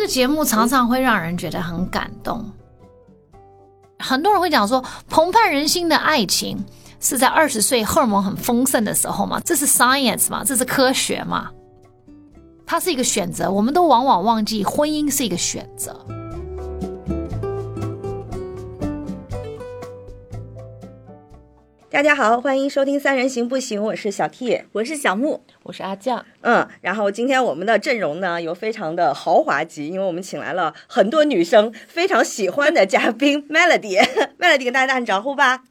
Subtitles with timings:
[0.00, 2.44] 个节目常常会让人觉得很感动。
[3.98, 6.64] 很多人会讲说，澎湃人心的爱情
[6.98, 9.38] 是在二十岁荷尔蒙很丰盛的时候嘛？
[9.44, 10.42] 这是 science 嘛？
[10.42, 11.50] 这是科学嘛？
[12.66, 16.04] 它是一个选择，我们都往往忘记婚姻是一个选择。
[21.92, 26.24] 大家好，欢迎收听《三人行不行》，我是小 T，我是小木，我是阿酱。
[26.42, 35.64] 嗯，然后今天我们的阵容呢，有非常的豪华级，因为我们请来了很多女生非常喜欢的嘉宾 Melody，Melody 跟大家打声招呼吧。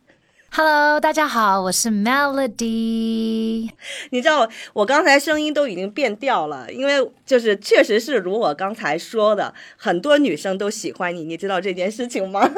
[0.51, 3.69] Hello，大家好，我是 Melody。
[4.09, 12.49] 你知道我刚才声音都已经变调了，因为就是确实是如我刚才说的，很多女生都喜欢你，你知道这件事情吗？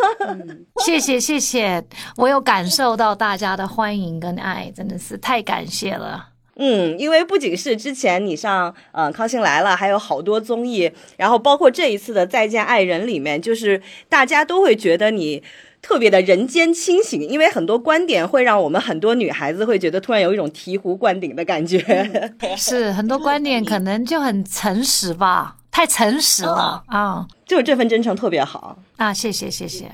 [0.86, 1.84] 谢谢谢谢，
[2.16, 6.30] 我有感受到大家的欢迎跟爱，真的是太感谢了。
[6.56, 15.44] 嗯，因为不仅是之前你上呃《康熙来了》，还有好多综艺，然后包括这一次的《再见爱人》里面，就是大家都会觉得你。
[15.82, 21.80] 特别的人间清醒，因为很多观点会让我们很多女孩子会觉得突然有一种醍醐灌顶的感觉。
[22.56, 27.26] 是很多观点可能就很诚实吧，太诚实了啊！
[27.46, 29.12] 就是这份真诚特别好啊！
[29.12, 29.92] 谢谢谢谢。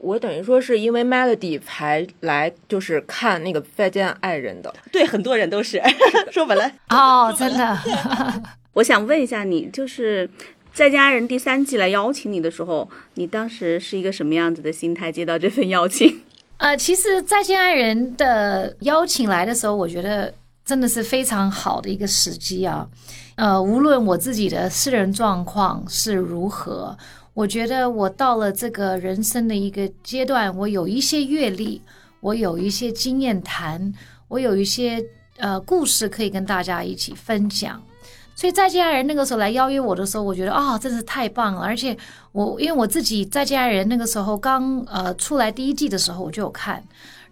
[0.00, 4.74] 我等于说是因为 Melody 才来，就是看那个《再见爱人》的。
[4.92, 5.80] 对，很多人都是
[6.30, 7.78] 说本来哦，真的。
[8.74, 10.28] 我想问一下你，就是。
[10.78, 16.20] 在家人第三季来邀请你的时候，你当时是一个什么样子的心态接到这份邀请？
[16.58, 20.32] 呃，其实再见爱人的邀请来的时候，我觉得
[20.64, 22.88] 真的是非常好的一个时机啊。
[23.34, 26.96] 呃，无论我自己的私人状况是如何，
[27.34, 31.82] 我觉得我到了这个人生的一个阶段，我有一些阅历，
[32.20, 33.92] 我有一些经验谈，
[34.28, 35.04] 我有一些
[35.38, 37.82] 呃故事可以跟大家一起分享。
[38.38, 41.60] 所以再见爱人那个时候来邀约我的时候，我觉得啊，真是太棒了！
[41.60, 41.98] 而且
[42.30, 46.80] 我因为我自己在家人那个时候刚呃出来第一季的时候我就有看，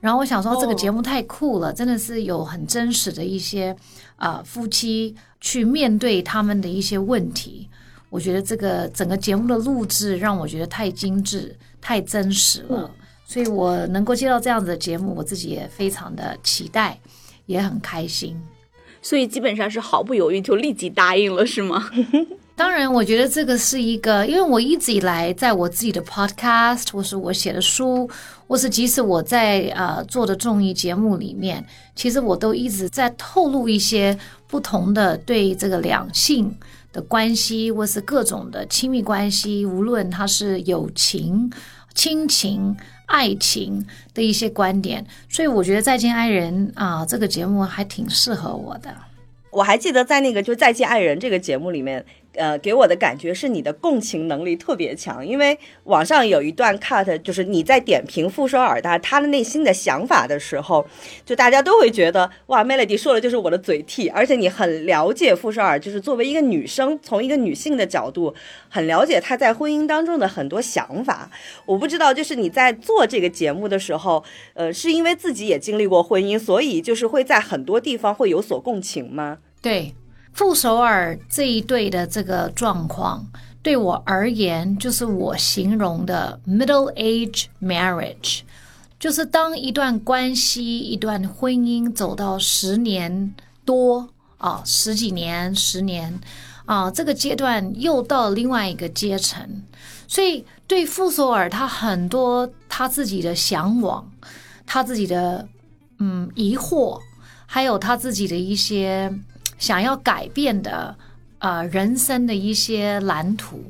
[0.01, 3.77] 然后我想说这个节目太酷了，真的是有很真实的一些
[4.17, 7.69] 啊夫妻去面对他们的一些问题。
[8.11, 12.91] 我觉得这个整个节目的录制让我觉得太精致、太真实了，
[13.25, 16.99] 所以我能够接到这样子的节目，我自己也非常的期待，
[17.47, 18.37] 也很开心。
[19.07, 21.89] 所以基本上是毫不犹豫就立即答应了，是吗？
[22.57, 28.11] 当然，我觉得这个是一个，因为我一直以来在我自己的 podcast，或是我写的书，
[28.49, 34.19] 或是即使我在呃做的综艺节目里面，其实我都一直在透露一些
[34.49, 36.53] 不同的对这个两性
[36.93, 41.49] 的关系，或是各种的亲密关系，无论它是友情、
[41.95, 42.77] 亲情。
[43.07, 43.85] 爱情
[44.15, 48.95] 的一些观点，所以我觉得《再见爱人》啊，这个节目还挺适合我的。
[49.51, 52.05] 我还记得在那个就《再见爱人》这个节目里面。
[52.37, 60.87] 呃，给我的感觉是你的共情能力特别强，因为网上有一段 cut，就是你在点评傅首尔的他的内心的想法的时候，
[61.25, 68.35] 就大家都会觉得哇，Melody 说的就是我的嘴替，而且你很了解傅首尔，就是作为一个女生，从一个女性的角度，
[68.69, 71.31] 很了解她在婚姻当中的很多想法。
[71.65, 74.23] 我不知道，就是你在做这个节目的时候，
[74.55, 79.39] 呃，是因为自己也经历过婚姻，所以就是会在很多地方会有所共情吗？
[79.63, 79.95] 对。
[80.37, 83.27] 傅首尔这一对的这个状况，
[83.63, 88.41] 对我而言就是我形容的 middle age marriage，
[89.01, 96.21] 就是当一段关系、一段婚姻走到十年多啊，十几年、十年
[96.67, 99.63] 啊，这个阶段又到另外一个阶层，
[100.07, 104.07] 所以对傅首尔他很多他自己的向往，
[104.67, 105.49] 他自己的
[105.99, 107.01] 嗯疑惑，
[107.47, 109.11] 还有他自己的一些。
[109.59, 110.97] 想要改变的，
[111.39, 113.63] 呃，人生的一些蓝图，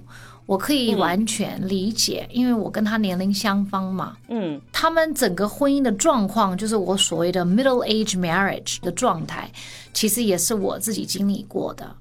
[0.47, 4.17] 我可以完全理解，因为我跟他年龄相仿嘛。
[4.29, 9.51] 嗯，他们整个婚姻的状况，就是我所谓的 middle age marriage 的状态，
[9.93, 11.95] 其实也是我自己经历过的。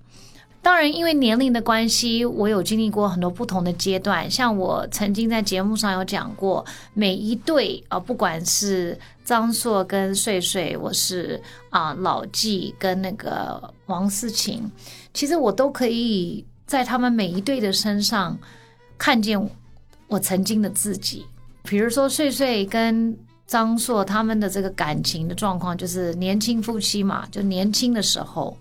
[0.61, 4.29] 当然，因为年龄的关系，我有经历过很多不同的阶段。
[4.29, 6.65] 像我曾经在节目上有讲过，
[6.95, 11.41] 每一对啊，不管是张硕跟穗穗，我是
[11.71, 14.63] 啊老纪跟那个王思琴，
[15.13, 18.37] 其实我都可以在他们每一对的身上
[18.97, 19.49] 看见
[20.07, 21.25] 我曾经的自己。
[21.63, 23.17] 比如说穗穗跟
[23.47, 28.55] 张硕他们的这个感情的状况，就是年轻夫妻嘛，就年轻的时候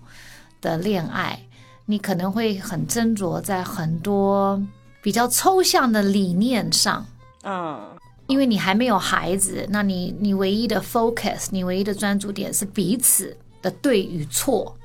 [0.59, 1.39] 的恋爱。
[1.87, 4.59] 你可能会很斟酌在很多
[5.03, 7.05] 比较抽象的理念上，
[7.43, 7.79] 嗯，
[8.27, 14.75] 因为你还没有孩子，那你你唯一的 focus，你唯一的专注点是彼此的对与错，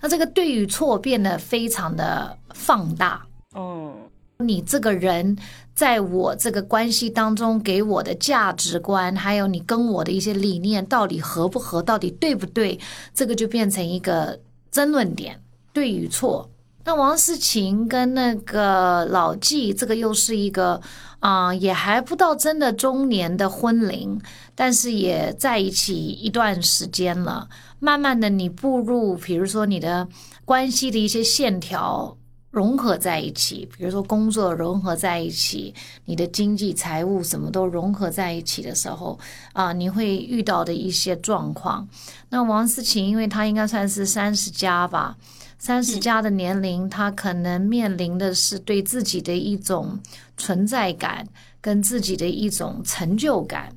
[0.00, 3.26] 那这个对与错变得非常的放大，
[3.56, 3.92] 嗯，
[4.38, 5.36] 你这个人
[5.74, 12.78] 在我这个关系当中给我的价值观，还有你跟我的一些理念到底合不合，到底对不对，
[13.12, 14.38] 这个就变成一个
[14.70, 15.40] 争论点，
[15.72, 16.48] 对与错。
[16.88, 20.80] 那王思琴跟那个老纪，这个又是一个
[21.20, 24.18] 啊、也还不到真的中年的婚龄，
[24.54, 27.46] 但是也在一起一段时间了。
[27.78, 30.08] 慢慢的，你步入，比如说你的
[30.46, 32.16] 关系的一些线条
[32.50, 35.74] 融合在一起，比如说工作融合在一起，
[36.06, 39.18] 你的经济、财务什么都融合在一起的时候，
[39.52, 41.86] 啊、你会遇到的一些状况。
[42.30, 45.14] 那王思琴，因为她应该算是三十加吧，
[45.58, 49.98] 三十加的年龄，他可能面临的是对自己的一种
[50.36, 51.26] 存在感，
[51.60, 53.70] 跟自己的一种成就感。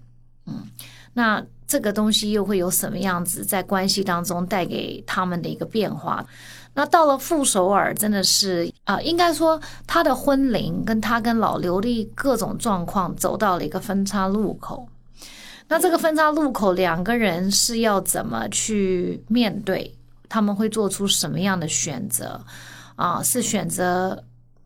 [0.46, 0.64] 嗯，
[1.14, 6.26] 那这个东西又会有什么样子在关系当中带给他们的一个变化？
[6.74, 14.88] 那到了傅首尔，真的是啊、应该说他的婚龄跟他跟老刘的各种状况走到了一个分叉路口。
[15.68, 19.96] 那这个分叉路口，两个人是要怎么去面对？
[20.32, 22.42] 他们会做出什么样的选择？
[22.96, 24.24] 啊，是选择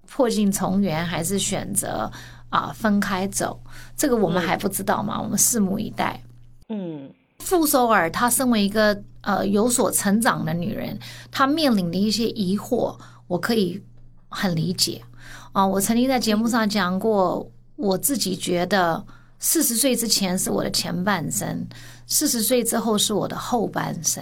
[0.07, 2.11] 破镜重圆，还是选择
[2.49, 3.59] 啊分开走？
[3.97, 6.21] 这个我们还不知道嘛，我们拭目以待。
[6.69, 7.09] 嗯
[7.39, 10.99] 傅首尔，她身为一个呃有所成长的女人，
[11.31, 12.95] 她面临的一些疑惑，
[13.25, 13.81] 我可以
[14.29, 15.01] 很理解
[15.51, 15.65] 啊。
[15.65, 19.03] 我曾经在节目上讲过，我自己觉得
[19.39, 21.65] 四十岁之前是我的前半生，
[22.05, 24.21] 四十岁之后是我的后半生。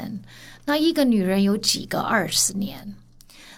[0.66, 2.96] 那一个女人有几个二十年？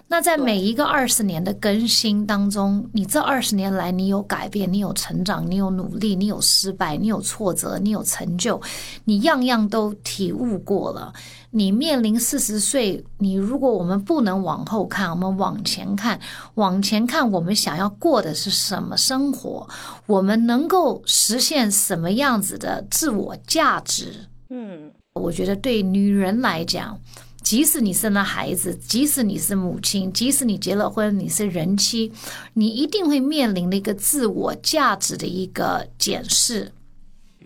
[0.07, 8.61] 那在每一个二十年的更新当中，你这二十年来，你有改变，你有成长，你有努力，你有失败，你有挫折，你有成就，
[9.05, 11.11] 你样样都体悟过了。
[11.49, 16.19] 你面临四十岁，你如果我们不能往后看，我们往前看，
[16.53, 19.67] 往前看，我们想要过的是什么生活？
[20.05, 24.27] 我们能够实现什么样子的自我价值？
[24.51, 26.99] 嗯我觉得对女人来讲，
[27.41, 32.11] 即使你生了孩子，即使你是母亲，即使你结了婚，你是人妻，
[32.53, 36.73] 你一定会面临的一个自我价值的一个检视。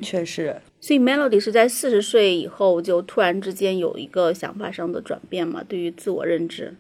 [0.02, 5.64] 确实，所以 Melody 是在四十岁以后就突然之间有一个想法上的转变嘛？
[5.64, 6.76] 对于自我认知，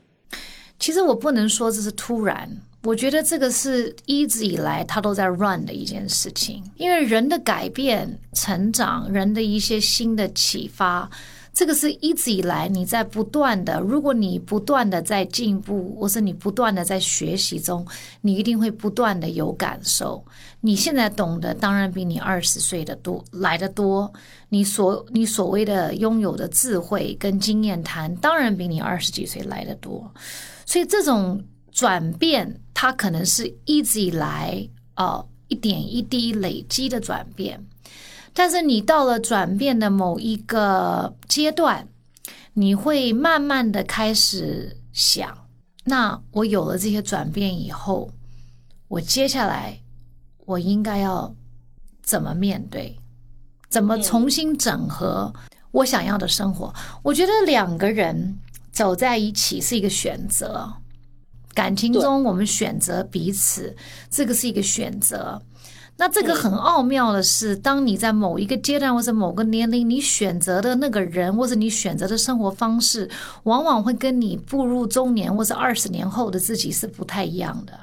[0.79, 2.49] 其实我不能说这是突然，
[2.83, 6.63] 我觉得这个是一直以来他都在 run 的一件事情。
[6.77, 11.09] 因为人的改变、成长，人的一些新的启发，
[11.51, 13.81] 这个是一直以来你在不断的。
[13.81, 17.85] 如果你不断的在进步，或是你不断的在学习中，
[18.21, 20.23] 你一定会不断的有感受。
[20.61, 24.11] 你现在懂得当然比你二十岁的多来的多，
[24.47, 30.09] 你所你所谓的拥有的智慧跟经验谈，当然比你二十几岁来的多。
[30.65, 31.43] 所以这种
[31.79, 37.65] 转变，它可能是一直以来呃一点一滴累积的转变，
[38.33, 41.87] 但是你到了转变的某一个阶段，
[42.51, 45.33] 你会慢慢的开始想，
[45.85, 48.11] 那我有了这些转变以后，
[48.89, 49.79] 我接下来
[50.45, 51.33] 我应该要
[52.03, 52.99] 怎么面对，
[53.69, 55.33] 怎么重新整合
[55.71, 56.73] 我想要的生活？
[57.03, 58.37] 我觉得两个人
[58.69, 60.69] 走在一起是一个选择，
[61.59, 63.75] 感情中我们选择彼此，
[64.09, 65.41] 这个是一个选择。
[65.97, 73.09] 那这个很奥妙的是，当你在某一个阶段或者某个年龄，你选择的那个人或者你选择的生活方式，
[73.43, 77.73] 往往会跟你步入中年或者二十年后的自己是不太一样的。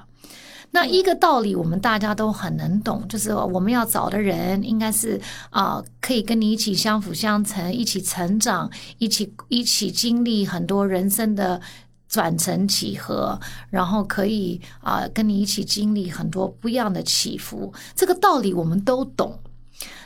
[0.71, 11.61] 那一个道理，我们大家都很能懂，就是我们要找的人应该是啊、可以跟你一起相辅相成，一起成长，一起一起经历很多人生的
[12.09, 13.39] 转成几何，
[13.71, 17.73] 然后可以啊、跟你一起经历很多不一样的起伏。
[17.95, 19.41] 这个道理我们都懂，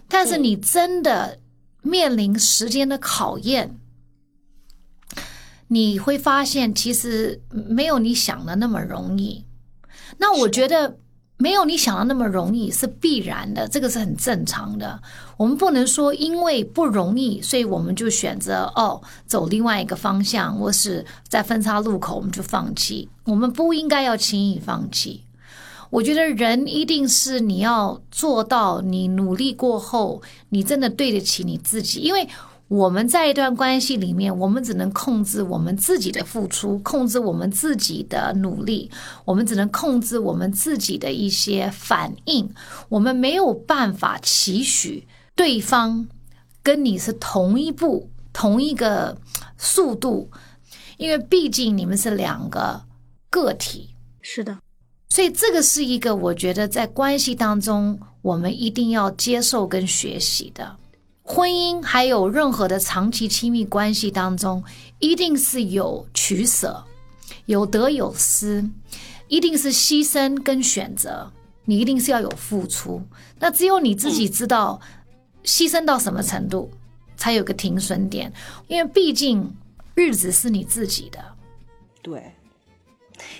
[0.09, 1.39] 但是你真的
[1.83, 3.79] 面临时间的考验，
[5.69, 9.45] 你会发现其实没有你想的那么容易。
[10.19, 10.99] 那我觉得
[11.43, 15.01] 没有你想的那么容易是必然的，这个是很正常的。
[15.39, 23.09] 我们不能说因为不容易，所以我们就选择哦走另外一个方向，或是在分岔路口我们就放弃。
[23.25, 25.23] 我们不应该要轻易放弃。
[25.89, 30.21] 我觉得人一定是你要做到，你努力过后，
[30.51, 32.29] 你真的对得起你自己，因为。
[32.71, 38.89] 我们在一段关系里面，我们只能控制我们自己的付出，控制我们自己的努力，
[39.25, 42.49] 我们只能控制我们自己的一些反应，
[42.89, 46.07] 我们没有办法期许对方
[46.63, 49.19] 跟你是同一步、同一个
[49.59, 50.31] 速度，
[50.97, 52.81] 因为毕竟你们是两个
[53.31, 53.91] 个体。
[54.23, 54.57] 是的，
[55.09, 60.77] 所以这个是一个我觉得在关系当中我们一定要接受跟学习的。
[61.33, 64.65] 婚姻还有任何的长期亲密关系当中，
[64.99, 66.83] 一定是有取舍，
[67.47, 68.69] 有得有失，
[69.29, 71.31] 一定是牺牲跟选择，
[71.67, 73.01] 你一定是要有付出。
[73.39, 74.81] 那只有你自己知道
[75.45, 76.69] 牺牲到什么程度，
[77.17, 78.33] 才有个停损点，
[78.67, 79.55] 因为毕竟
[79.95, 81.25] 日子是你自己的。
[82.03, 82.35] 对。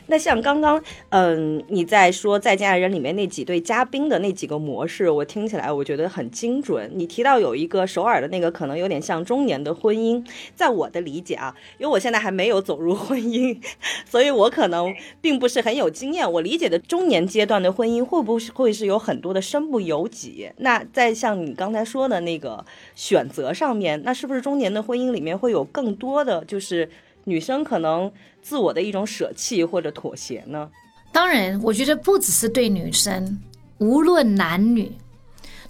[0.07, 6.91] 那像刚刚，嗯，你在说《再见爱人》里面那几对嘉宾的那几个模式，我听起来我觉得很精准。
[6.95, 13.57] 你提到有一个首尔的那个，可能有点像中年的婚姻，在我的理解啊，因为我现在还没有走入婚姻，
[14.05, 16.31] 所以我可能并不是很有经验。
[16.31, 20.51] 我理解的中年阶段的婚姻，会不会是有很多的身不由己？
[20.59, 26.89] 那在像你刚才说的那个选择上面，那是不是中年的婚姻里面会有更多的就是
[27.25, 28.11] 女生可能？
[28.43, 30.71] 自我的一种舍弃或者妥协呢？
[31.13, 33.39] 当然，我觉得不只是对女生，
[33.77, 34.91] 无论男女，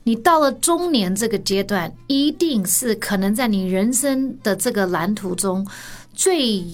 [0.04, 5.66] 你到了中年这个阶段，一定是可能在你人生的这个蓝图中
[6.14, 6.64] 最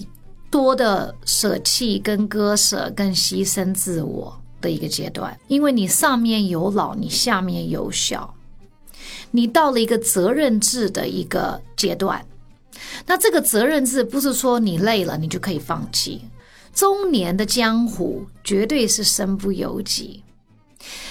[0.51, 5.35] 多的舍弃、跟割舍、跟牺牲自我的一个阶段。
[5.47, 8.35] 因为你上面有老，你下面有小，
[9.31, 12.23] 你到了一个责任制的一个阶段。
[13.05, 16.21] 那这个责任制不是说你累了你就可以放弃，
[16.73, 20.23] 中年的江湖绝对是身不由己。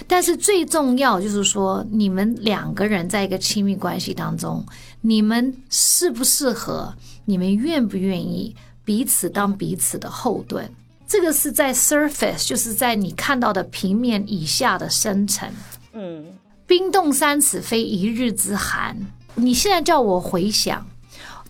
[0.06, 4.64] 但是最重要就是说，你们两个人在一个亲密关系当中，
[5.00, 6.94] 你们适不适合，
[7.24, 8.54] 你们愿不愿意
[8.84, 10.70] 彼此当彼此的后盾？
[11.06, 15.48] 这个是在 surface，就是在你看到的平面以下的深层。
[15.92, 16.24] 嗯，
[16.66, 18.96] 冰冻三尺非一日之寒。
[19.34, 20.86] 你现在叫我回想。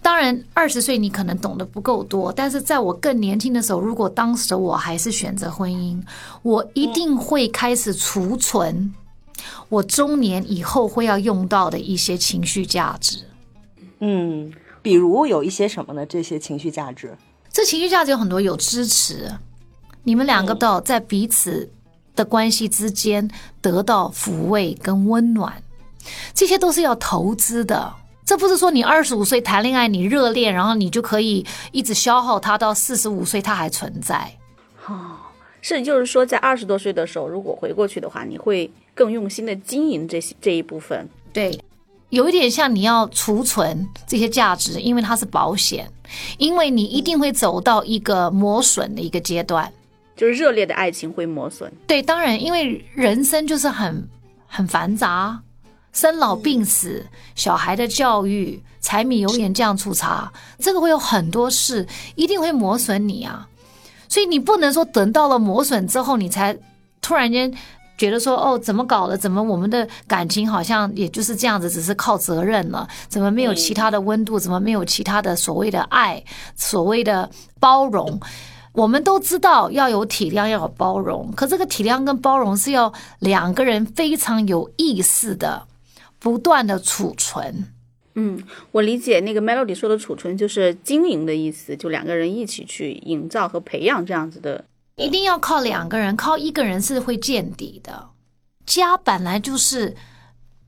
[0.07, 6.01] 当然，二十岁你可能懂得不够多，但是在我更年轻的时候，如果当时我还是选择婚姻，
[6.43, 8.95] 我一定会开始储存
[9.69, 13.19] 我中年以后会要用到的一些情绪价值。
[13.99, 16.07] 嗯，比如有一些什么呢？
[16.07, 17.19] 这些情绪价值，
[17.51, 19.29] 这情绪价值有很多，有支持，
[20.05, 21.69] 你们两个都在彼此
[22.15, 23.29] 的关系之间
[23.61, 25.61] 得到抚慰跟温暖，
[26.33, 27.93] 这些都是要投资的。
[28.27, 34.29] 这不是说你二十五岁谈恋爱，你热恋，然后你就可以一直消耗它到四十五岁，它还存在。
[34.87, 35.13] 哦，
[35.63, 41.09] 是就是说，在二十多岁的时候，如果回过去的话，你会更用心的经营这些这一部分。
[41.33, 41.57] 对，
[42.11, 45.89] 有一点像你要储存这些价值，因为它是保险，
[46.39, 49.73] 因为你一定会走到一个磨损的一个阶段，
[50.17, 51.73] 就是热烈的爱情会磨损。
[51.87, 54.05] 对，当然，因为人生就是很
[54.49, 55.41] 很繁杂。
[55.97, 61.87] 生老病死、小孩的教育、柴米油盐酱醋茶，这个会有很多事，
[62.17, 63.49] 一定会磨损你啊。
[64.07, 66.55] 所以你不能说等到了磨损之后，你才
[67.01, 67.51] 突然间
[67.97, 69.17] 觉得说，哦，怎么搞的？
[69.17, 72.87] 怎么我们的感情好像也就是这样子，只是靠责任了？
[73.09, 74.39] 怎么没有其他的温度？
[74.39, 76.23] 怎么没有其他的所谓的爱、
[76.55, 78.21] 所谓的包容？
[78.73, 85.67] 我们都知道要有体谅，要有包容，可这个体谅跟包容是要两个人非常有意识的。
[86.27, 87.69] 不断的储存，
[88.17, 88.43] 嗯，
[88.73, 94.65] 我理解那个 Melody 说的储存就是经营的意思，就两个人一起去营造和培养这样子的。
[94.97, 98.09] 一定要靠两个人，靠一个人是会见底的。
[98.67, 99.95] 家本来就是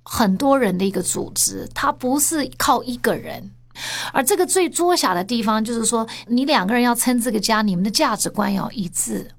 [0.04, 3.50] 很多人的一个组织，它不是靠一个人。
[4.12, 9.32] 而这个最作傻的地方就是说，你两个人要撑这个家，你们的价值观要一致。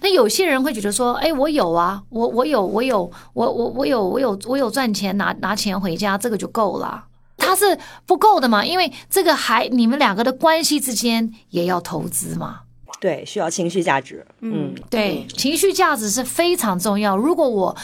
[0.00, 7.04] 那有些人会觉得说，哎，我有啊，我我有，我有，我我我有，我有，我有赚钱拿拿钱回家，这个就够了。
[7.36, 12.60] 他是不够的嘛，因为这个还你们两个的关系之间也要投资嘛。
[13.00, 14.26] 对，需要情绪价值。
[14.40, 17.16] 嗯，对，情绪价值是非常重要。
[17.16, 17.76] 如果我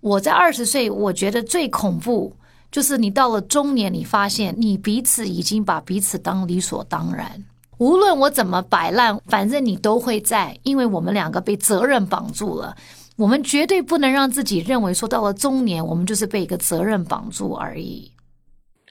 [0.00, 2.34] 我在二十岁，我觉得最恐怖
[2.72, 7.44] 就是你到了中年，你发现你彼此已经把彼此当理所当然。
[7.78, 12.76] 无论我怎么摆烂，反正你都会在，因为我们两个被责任绑住了。
[13.16, 18.12] 我们绝对不能让自己认为说到了中年，我们就是被一个责任绑住而已。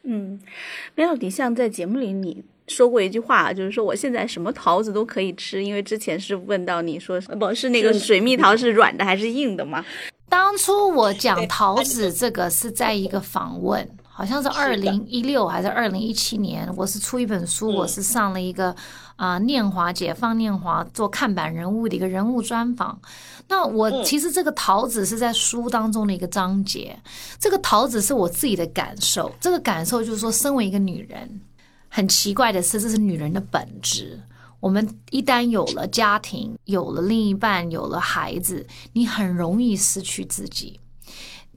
[0.04, 0.39] 嗯
[0.96, 9.84] ，Melody 像在节目里你说过一句话，就是说我现在什么桃子都可以吃，因为之前是问到你说不是那个水蜜桃是软的还是硬的吗？
[10.30, 13.88] 当初我讲桃子这个是在一个访问。
[14.18, 18.74] 好像是二零一六还是二零一七年，我是出一本书，我是上了一个
[19.18, 22.98] 啊念华解放念华做看板人物的一个人物专访。
[23.50, 26.98] 那我其实这个桃子是在书当中的一个章节，
[27.38, 31.42] 这个桃子是我自己的感受，这个感受就是说，身为一个女人，
[31.90, 34.18] 很奇怪的是，这是女人的本质。
[34.62, 40.80] 我们一旦有了家庭，有了另一半，有了孩子，你很容易失去自己。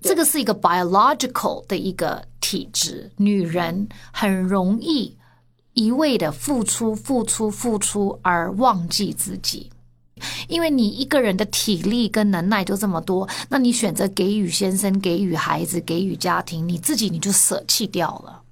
[0.03, 5.17] 这个是一个 biological 的一个体质，女人很容易
[5.75, 9.71] 一味的付出、付出、付出而忘记自己。
[10.49, 18.43] 因为你一个人的体力跟能耐就这么多，那你选择给予先生、给予孩子、给予家庭，你自己你就舍弃掉了。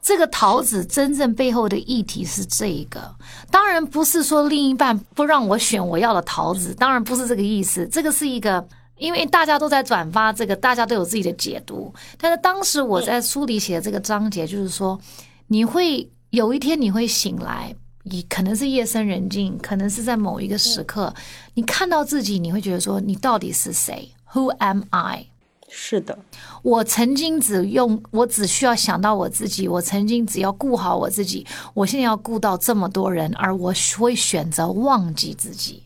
[0.00, 3.12] 这个桃子真正背后的议题是这一个，
[3.50, 7.84] 当然不是说另一半不让我选我要的桃子，当然不是这个意思。
[7.88, 8.64] 这个是一个，
[8.98, 11.92] 因为大家都在转发这个，大家都有自己的解读。
[12.18, 14.98] 但是当时我在书里写的这个章节，就是说，
[15.46, 17.74] 你会有一天你会醒来。
[18.10, 21.12] 你可能是夜深人静，可能是在某一个时刻，
[21.52, 25.26] 你看到自己，你会觉得说，你到底是谁？Who am I？
[25.68, 26.18] 是的，
[26.62, 35.82] 我曾经只用，我只需要想到我自己，我曾经只要顾好我自己，我现在要顾到这么多人，而我会选择忘记自己。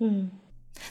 [0.00, 0.28] 嗯，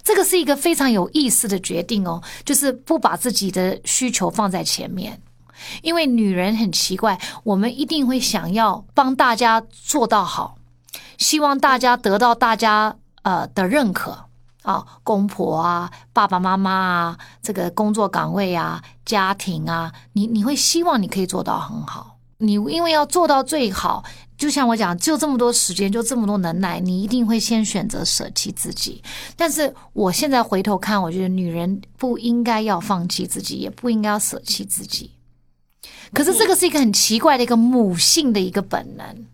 [0.04, 5.22] 这个是一个非常有意思的决定哦，就是不把自己的需求放在前面。
[5.82, 10.56] 因为女人很奇怪，我们一定会想要帮大家做到好。
[11.18, 14.26] 希望大家得到大家呃的认可
[14.64, 22.19] 啊，公婆啊，爸爸妈妈啊，这个工作岗位啊，家庭啊，你你会希望你可以做到很好。
[22.40, 24.04] 你因为要做到最好，
[24.38, 29.04] 就像我讲，就这么多时间，就这么多能耐，你一定会先选择舍弃自己。
[29.36, 35.12] 但是我现在回头看，我觉得女人不应该要放弃自己，也不应该要舍弃自己。
[36.14, 39.26] 可是这个是一个很奇怪的一个母性的一个本能。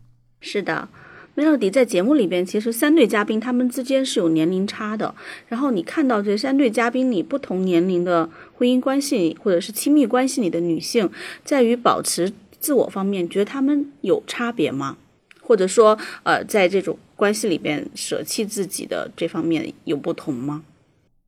[0.41, 0.89] 是的。
[1.35, 5.13] Melody 在节目里边，其实三对嘉宾他们之间是有年龄差的。
[5.49, 11.11] 然后你看到这三对嘉宾里不同年龄的婚姻关系或者是亲密关系里的女性，
[11.43, 12.31] 在于保持
[12.65, 14.97] 自我方面，觉得他们有差别吗？
[15.39, 20.63] 或者说，呃，在这种关系里边舍弃自己的这方面有不同吗？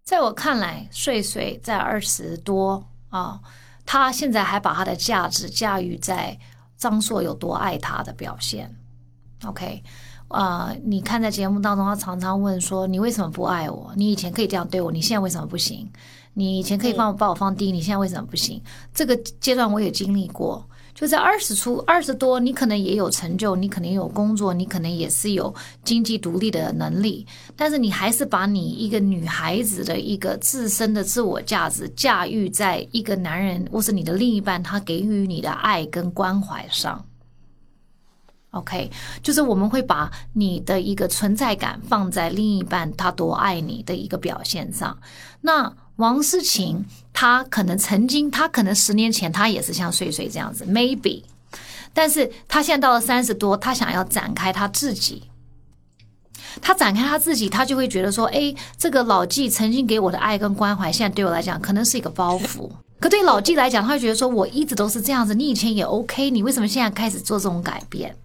[0.03, 3.39] 在我看来，岁岁在二十多啊，
[3.85, 6.35] 他现在还把他的价值驾驭在
[6.75, 8.75] 张硕有多爱他的表现。
[9.45, 9.83] OK，
[10.29, 13.93] 啊，你看在节目当中，他常常问说：“你为什么不爱我？
[13.95, 15.87] 你以前可以这样对我，你现在为什么不行？
[16.33, 18.59] 你以前可以放把我放低，你现在为什么不行？”
[18.91, 20.67] 这个阶段我也经历过，
[20.97, 27.23] 就在二十出、二十多，你可能也有成就，你可能有工作，你可能也是有经济独立的能力，
[27.55, 37.05] 但是你还是把你一个女孩子的一个自身的自我价值驾驭在一个男人或是你的另一半他给予你的爱跟关怀上。
[38.51, 38.89] OK，
[39.21, 44.97] 就是我们会把你的一个存在感放在另一半他多爱你的一个表现上。
[45.41, 46.83] 那王思琴，
[47.13, 51.23] 她可能曾经，她可能十年前她也是像碎碎这样子，maybe，
[51.93, 55.23] 但是她现在到了三十多，她想要展开她自己，
[56.61, 62.69] 他展开他自己，他就会觉得说，哎，这个老纪曾经给我的爱跟关怀，现在对我来讲可能是一个包袱。
[62.99, 68.15] 可对老纪来讲，他会觉得说，我一直都是这样子，你以前也 OK，你为什么现在开始做这种改变？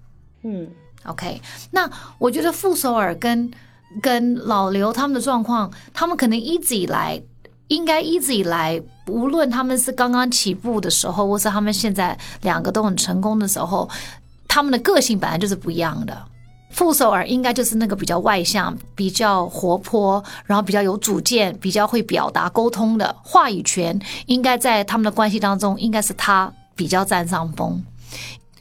[0.45, 0.67] 嗯
[1.05, 3.51] ，OK，那我觉得傅首尔跟
[4.01, 7.21] 跟老刘他们的状况，他们可能一直以来，
[7.68, 13.88] 应该一直以来，无论他们是刚刚起步的时候，或是他们现在两个都很成功的时候，
[14.46, 16.16] 他们的个性本来就是不一样的。
[16.70, 27.83] 傅首尔应该就是那个比较外向、比较活泼，然后比较有主见、比较会表达沟通的，话语权应该在他们的关系当中，应该是他比较占上风。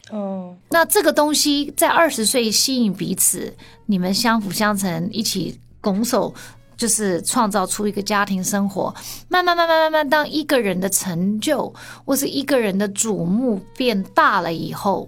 [0.09, 6.33] 哦，那这个东西在二十岁吸引彼此，你们相辅相成，一起拱手，
[6.81, 8.91] 就是创造出一个家庭生活。
[9.29, 11.71] 慢慢慢慢慢慢，当一个人的成就
[12.03, 15.07] 或是一个人的瞩目变大了以后，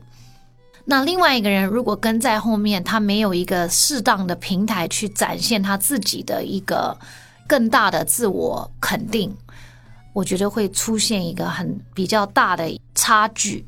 [0.86, 6.96] 那另外一个人如果跟在后面，他没有一个适当的平台去展现他自己的一个
[7.48, 9.36] 更大的自我肯定，
[10.14, 13.66] 我觉得会出现一个很比较大的差距。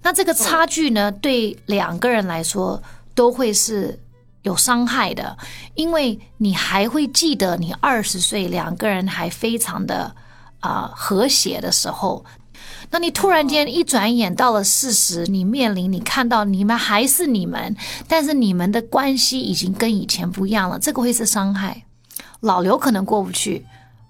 [0.00, 2.80] 那这个差距呢，对两个人来说
[3.12, 3.98] 都会是
[4.44, 5.36] 有伤害的，
[5.74, 10.14] 因为你还会记得你二十岁两个人还非常的
[10.60, 12.24] 啊和谐的时候，
[12.90, 17.74] 那你突然间一转眼到了四十，你面临你看到你们还是你们，
[18.06, 21.84] 但是你们的关系已经跟以前不一样了，这个会是伤害。
[22.40, 23.64] 老刘可能过不去，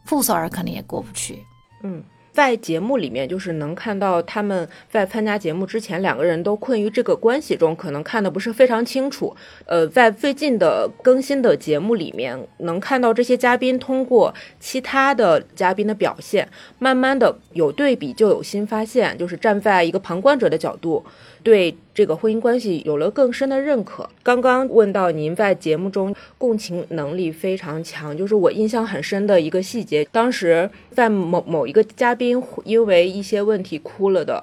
[0.04, 1.44] 傅首尔可能也过不去，
[1.82, 2.02] 嗯。
[2.34, 9.32] 在节目里面，就是能看到他们在参加节目之前，两个人都困于这个关系中，可能看的不是非常清楚。
[9.66, 16.48] 呃，在最近的更新的节目里面，能看到这些嘉宾通过其他的嘉宾的表现，
[16.80, 21.04] 慢慢的有对比就有新发现，就是站在一个旁观者的角度
[21.44, 24.08] 对这个婚姻关系有了更深的认可。
[24.22, 34.42] 刚刚问到您在节目中共情能力非常强，就是我印象很深的一个细节，当时在某某一个嘉宾因为一些问题哭了的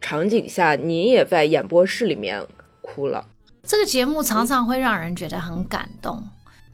[0.00, 2.40] 场景下，您也在演播室里面
[2.82, 3.26] 哭了。
[3.64, 6.22] 这个节目常常会让人觉得很感动。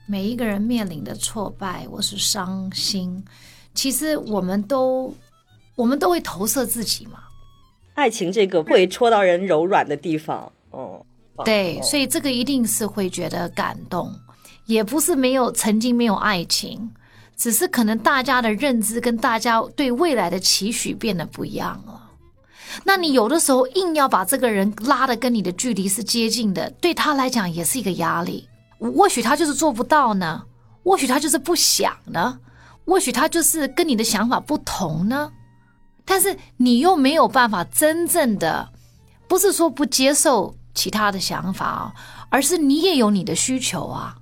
[0.07, 3.25] 每一个人面临的挫败或是伤心，
[3.75, 5.15] 其实我们都
[5.77, 7.21] 我们都会投射自己嘛。
[7.99, 11.05] 爱情这个会戳到人柔软的地方，哦，
[11.45, 14.09] 对，所以这个一定是会觉得感动，
[14.67, 16.89] 也不是没有曾经没有爱情，
[17.37, 22.01] 只是可能大家的认知跟大家对未来的期许变得不一样了。
[22.85, 28.49] 那你有的时候硬要把这个人拉的跟你的距离是接近的，对他来讲也是一个压力。
[28.79, 30.41] 或许他就是做不到呢，
[30.85, 32.39] 或许他就是不想呢，
[32.87, 35.33] 或许他就是跟你的想法不同呢。
[36.09, 38.67] 但是你又没有办法真正的，
[39.29, 41.93] 不是说不接受其他的想法啊，
[42.31, 44.17] 而是你也有你的需求啊。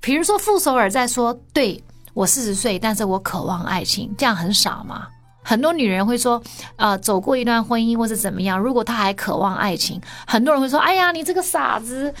[0.00, 5.08] 比如说傅首尔在说：“对我四十岁，但是我渴望爱情。”这样很傻吗？
[5.42, 6.40] 很多女人会说
[6.76, 12.14] ：“啊，走过一段婚姻或者怎么样，如果她还渴望爱情，很多人会说：‘哎呀，你这个傻子。’”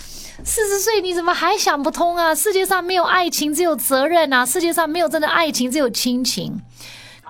[0.44, 2.34] 四十岁你怎么还想不通啊？
[2.34, 4.44] 世界上没有爱情，只有责任啊！
[4.44, 6.60] 世界上没有真的爱情，只有亲情，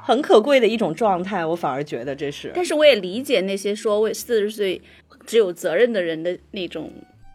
[0.06, 1.44] 很可贵的一种状态。
[1.44, 2.52] 我反而觉得这是。
[2.54, 4.80] 但是我也理解那些说为四十岁
[5.26, 6.90] 只有责任的人的那种。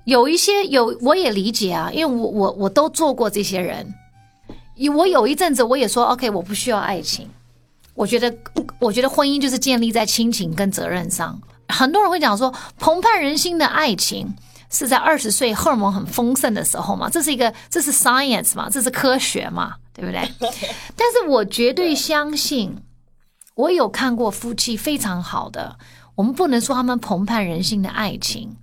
[0.05, 3.93] 有一些有，我也理解啊，因为我我我都做过这些人。
[4.95, 7.27] 我有一阵子我也说，OK，我不需要爱情。
[7.95, 8.33] 我觉得，
[8.79, 11.41] 我觉得婚姻就是建立在亲情跟责任上。
[11.67, 14.33] 很多人会讲说，澎湃人心的爱情。
[14.71, 17.09] 是在二十岁荷尔蒙很丰盛的时候嘛？
[17.09, 18.69] 这是一个，这是 science 嘛？
[18.69, 19.73] 这是科学嘛？
[19.99, 20.21] 对不对？
[20.95, 22.75] 但是我绝对相信，
[23.55, 25.77] 我有看过夫妻非常好的，
[26.15, 28.55] 我们不能说他们澎湃人心的爱情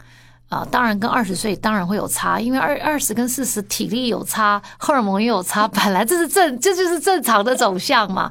[0.48, 0.66] 啊。
[0.70, 8.30] 当然，跟二十岁当然会有差，因为二二十跟四十体力有差，荷尔蒙也有差， 本来这是正，这就是正常的走向嘛。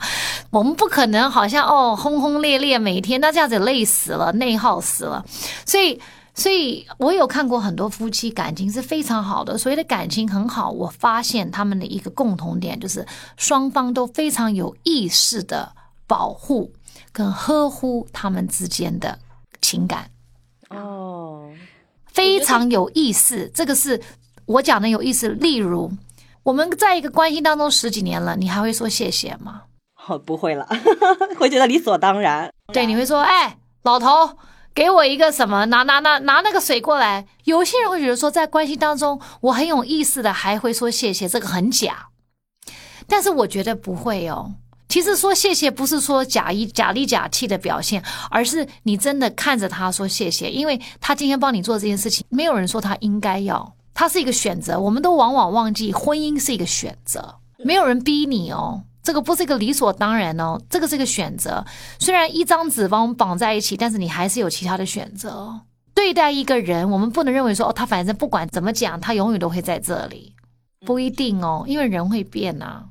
[0.49, 5.23] 我们不可能好像哦轰轰烈烈每天，那这样子累死了，内耗死了，
[5.65, 6.01] 所以。
[6.35, 15.71] 所以我有看过很多夫妻感情是非常好的，所谓的感情很好，我发现他们的一个共同点就是双方都非常有意识的
[16.05, 16.73] 保护
[17.13, 19.17] 跟呵护他们之间的
[19.61, 20.11] 情感。
[20.69, 21.49] 哦，
[22.05, 24.01] 非常有意思，这个是
[24.45, 25.29] 我讲的有意思。
[25.29, 25.89] 例如，
[26.43, 29.61] 我们在一个关系当中十几年了，你还会说谢谢吗？
[30.05, 30.67] 哦，不会了，
[31.39, 32.51] 会觉得理所当然。
[32.73, 34.37] 对，你会说，哎，老头。
[34.75, 35.65] 给我一个什么？
[35.67, 37.25] 拿拿拿拿那个水过来。
[37.45, 42.09] 有些人会觉得说，在关系当中，我很有意思的，还会说谢谢，这个很假。
[43.07, 44.51] 但是我觉得不会哦。
[44.89, 54.77] 其实说谢谢不是说假意假里假气的表现，而是你真的看着他说谢谢，因为他今天帮你做这件事情，没有人说他应该要，他是一个选择。
[54.77, 58.83] 我们都往往忘记，婚姻是一个选择，没有人逼你哦。
[59.05, 61.63] 这个不是一个理所当然哦，这个是一个选择。
[61.99, 65.61] 虽然一张纸把我们绑在一起，但是你还是有其他的选择。
[65.93, 70.33] 对待一个人，我们不能认为说哦，他反正不管怎么讲，他永远都会在这里，
[70.87, 72.85] 不一定哦，因为人会变呐。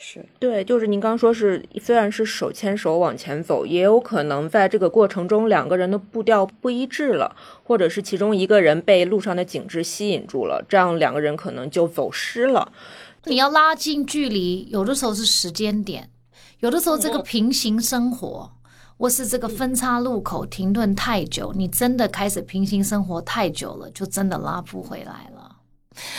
[0.00, 12.72] 是对，就是您刚说是，虽然是手牵手往前走，也有可能在这个过程中两个人的步调不一致了，或者是其中一个人被路上的景致吸引住了，这样两个人可能就走失了。
[13.24, 16.10] 你要拉近距离，有的时候是时间点，
[16.60, 18.50] 有的时候这个平行生活，
[18.96, 25.47] 或是这个分叉路口停顿太久，你真的开始平行生活太久了，就真的拉不回来了。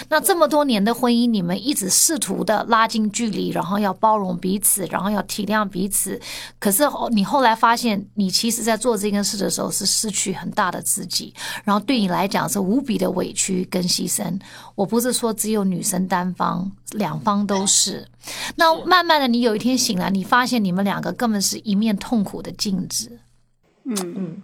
[0.09, 6.19] 那这么多年的婚姻，你们一直试图的拉近距离，然后要包容彼此，然后要体谅彼此。
[6.59, 14.39] 可是你后来发现，你其实在做这件事的时候是失去很大的自己，然后对你来讲是无比的委屈跟牺牲。
[14.75, 18.07] 我不是说只有女生单方，两方都是。
[18.55, 23.19] 那慢慢的，你有一天醒来，你发现你们两个根本是一面痛苦的镜子。
[23.85, 24.41] 嗯嗯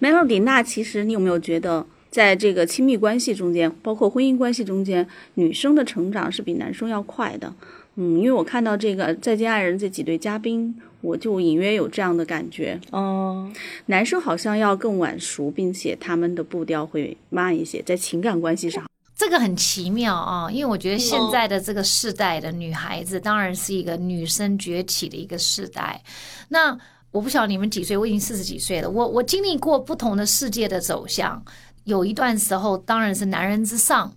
[0.00, 1.86] ，Melody，那其实你有没有觉得？
[2.12, 7.52] 在这个亲密关系中间，包括婚姻关系中间，女生的成长是比男生要快的。
[7.96, 12.78] 嗯，因为我看到这个《再见爱人》这几对嘉宾，我就隐约有这样的感觉。
[12.90, 13.50] 哦，
[13.86, 18.84] 男生好像要更晚熟，并且他们的步调会慢一些，在情感关系上，
[19.16, 20.50] 这个很奇妙啊。
[20.50, 26.02] 因为我觉得现在的这个世代的女孩子，当然是一个女生崛起的一个世代。
[26.48, 26.78] 那
[27.10, 28.88] 我不晓得你们几岁，我已经四十几岁了。
[28.88, 31.42] 我我经历过不同的世界的走向。
[31.84, 34.12] 有一段时候，当然是男人之上，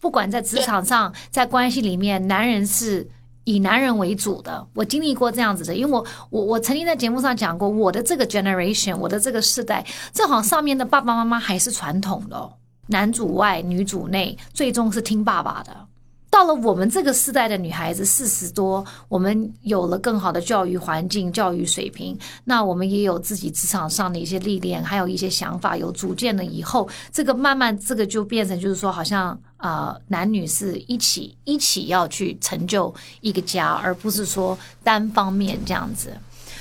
[0.00, 3.08] 不管在职场上，在关系里面，男人是
[3.44, 12.52] 以男人为主的，我经历过这样子的，因为我我我曾经在节目上讲过，我的这个 generation，我的这个世代，正好上面的爸爸妈妈还是传统的、哦，
[12.86, 15.88] 男主外女主内，最终是听爸爸的。
[16.32, 36.16] 到了我们这个世代的女孩子四十多，我们有了更好的教育环境、教育水平，那我们也有自己职场上的一些历练，还有一些想法，有主见了以后，这个慢慢这个就变成就是说，好像呃男女是一起一起要去成就一个家，而不是说单方面这样子。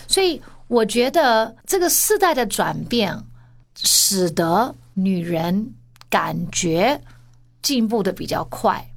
[0.06, 3.18] 所以我觉得这个世代的转变，
[3.76, 5.74] 使得女人
[6.10, 7.02] 感觉
[7.62, 8.91] 进步的比较快。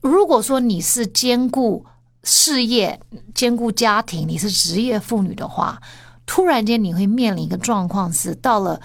[0.00, 1.84] 如果说你是兼顾
[2.22, 3.00] 事业、
[3.34, 5.80] 兼顾家庭，你是职业妇女的话，
[6.26, 8.80] 突然间你会面临一个状况是，到了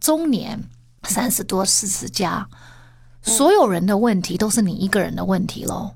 [0.00, 0.64] 中年
[1.04, 2.48] 三十多、四十加，
[3.22, 5.92] 所有人的问题都是你一个人的问题喽。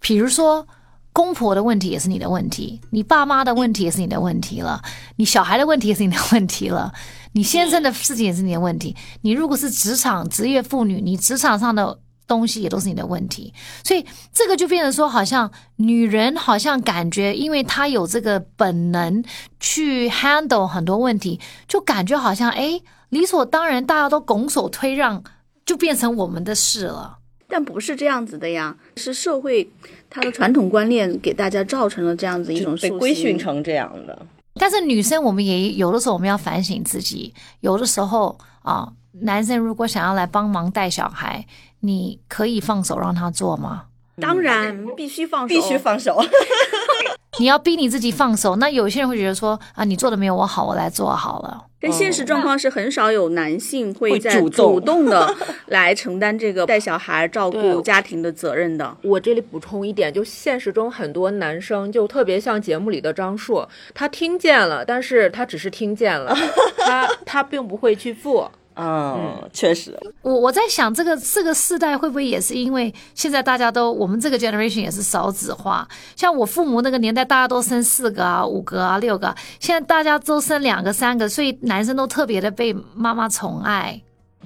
[0.00, 0.66] 比如说，
[1.12, 4.82] 公婆的问题也是你的问题，你爸妈的问题也是你的问题了，
[5.16, 6.92] 你小孩的问题也是你的问题了，
[7.32, 8.96] 你先生的事情也是你的问题。
[9.20, 12.00] 你如果是职场职业妇女，你职场上的。
[12.28, 19.24] 东西也都是你的问题，所以这个就变成说，好像女人好像感觉，因为她有这个本能
[19.58, 25.24] 去 handle 很多问题，就感觉好像哎，理所当然，大家都拱手推让，
[25.64, 27.18] 就变成我们的事了。
[27.48, 29.66] 但不是这样子的呀，是社会
[30.10, 34.26] 它的传统观念给大家造成了这样子一种被规训成这样的。
[34.56, 41.46] 但是女生，我们也有的时候我们要反省自己，有的时候啊，男生如果想要来帮忙带小孩。
[41.80, 43.84] 你可以放手让他做吗？
[44.20, 46.20] 当然必须放手，必须放手。
[47.38, 48.56] 你要逼你自己放手。
[48.56, 51.66] 那有些人会觉得说啊，你做的没有我好，我来做好了。
[51.80, 55.32] 但现实状况是很少有男性会在主动的
[55.66, 58.96] 来承担这个带小孩、照顾家庭的责任的。
[59.02, 66.36] 我这里补充一点，就现实中很多男生就特别像节目里的张硕，他听见了，但是他只是听见了，
[66.78, 68.50] 他他并不会去做。
[68.80, 84.00] 嗯，确实，我我在想，这个这个世代会不会也是因为现在大家都我们这个 generation 也是少子化，像我父母那个年代，大家都生四个啊、五个啊、六个，现在大家都生两个、三个，所以男生都特别的被妈妈宠爱，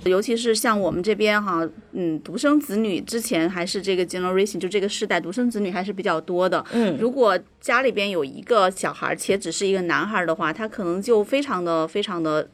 [0.05, 12.49] 尤其是像我们这边哈，嗯，独生子女之前还是这个 generation 就这个世代独生子女还是比较多的，嗯，如果家里边有一个小孩且只是一个男孩的话，他可能就非常的非常的。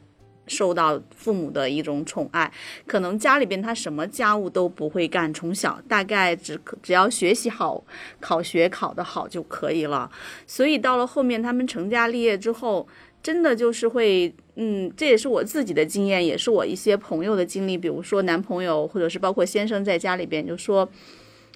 [0.49, 2.51] 受到父母的一种宠爱，
[2.87, 7.83] 可能家里边他什么家务都不会干，从小大概只只要学习好，
[8.19, 10.09] 考学考得好就可以了。
[10.47, 12.87] 所以到了后面他们成家立业之后，
[13.21, 20.89] 真的就是会，嗯，这也是我自己的经验，也是我一些朋友的经历，比如说男朋友或者是包括先生在家里边就说。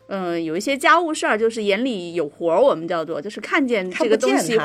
[0.08, 4.58] 嗯，有一些家务事儿，就是眼里有活儿，我们叫做，就是看见这个东西，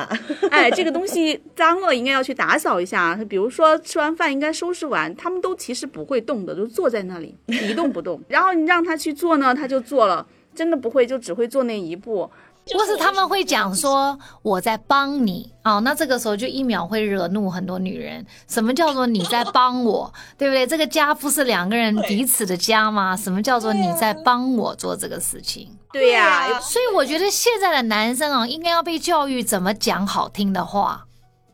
[0.50, 3.14] 哎，这个东西脏了，应该要去打扫一下。
[3.28, 8.20] 比如说吃完饭应该收拾完，他们都其实不会动的，就坐在那里一动不动。
[8.28, 12.28] 然后你让他去做呢，他就做了，真的不会，就只会做那一步。
[12.76, 18.24] 或是他们会讲说我在帮你哦，那这个时候就一秒会惹怒很多女人。
[18.48, 20.66] 什么叫做你在帮我， 对不对？
[20.66, 23.16] 这个家不是两个人彼此的家吗？
[23.16, 25.68] 什么叫做你在帮我做这个事情？
[25.92, 31.06] 对呀，所以我觉得现在的男生啊，应该要被教育怎么讲好听的话。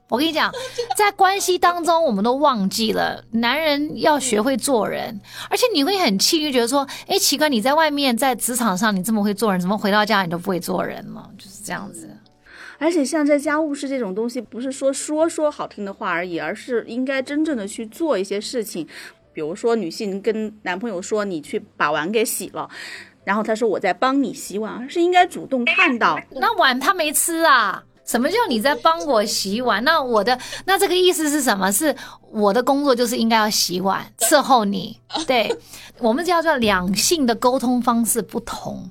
[0.09, 0.53] 我跟你讲，
[0.97, 11.29] 在关系当中，我们都忘记了男人要学会做人，而且你会很气，就觉得说，哎，奇怪，你在外面在职场上你这么会做人，怎么回到家你都不会做人了？
[11.39, 12.09] 就是这样子。
[12.79, 18.87] 而且像在家务事这种东西，不是说说说好听的话而已，而是应该真正的去做一些事情。
[19.33, 22.69] 比如说，女性跟男朋友说，你去把碗给洗了，
[23.25, 27.83] 然后他说我在帮你洗碗，而是应该主动看到，那碗他没吃啊。
[28.05, 29.83] 什么叫你在帮我洗碗？
[29.85, 31.71] 那我的那这个意思是什么？
[31.73, 31.95] 是
[32.31, 35.01] 我的工作就是应该要洗碗伺候你。
[35.27, 35.57] 对
[35.99, 38.91] 我们叫做两性的沟通方式不同。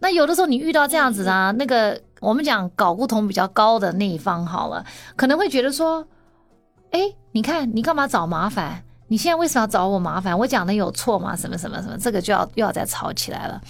[0.00, 4.84] 那有的时候你遇到这样子啊，那个我们讲搞不同比较高的那一方好了，
[5.16, 6.06] 可能会觉得说，
[6.90, 7.00] 哎，
[7.32, 8.82] 你看你干嘛找麻烦？
[9.08, 10.38] 你现在为什么要找我麻烦？
[10.38, 11.34] 我讲的有错吗？
[11.36, 11.98] 什么什么什么？
[11.98, 13.60] 这个就要又要再吵起来了。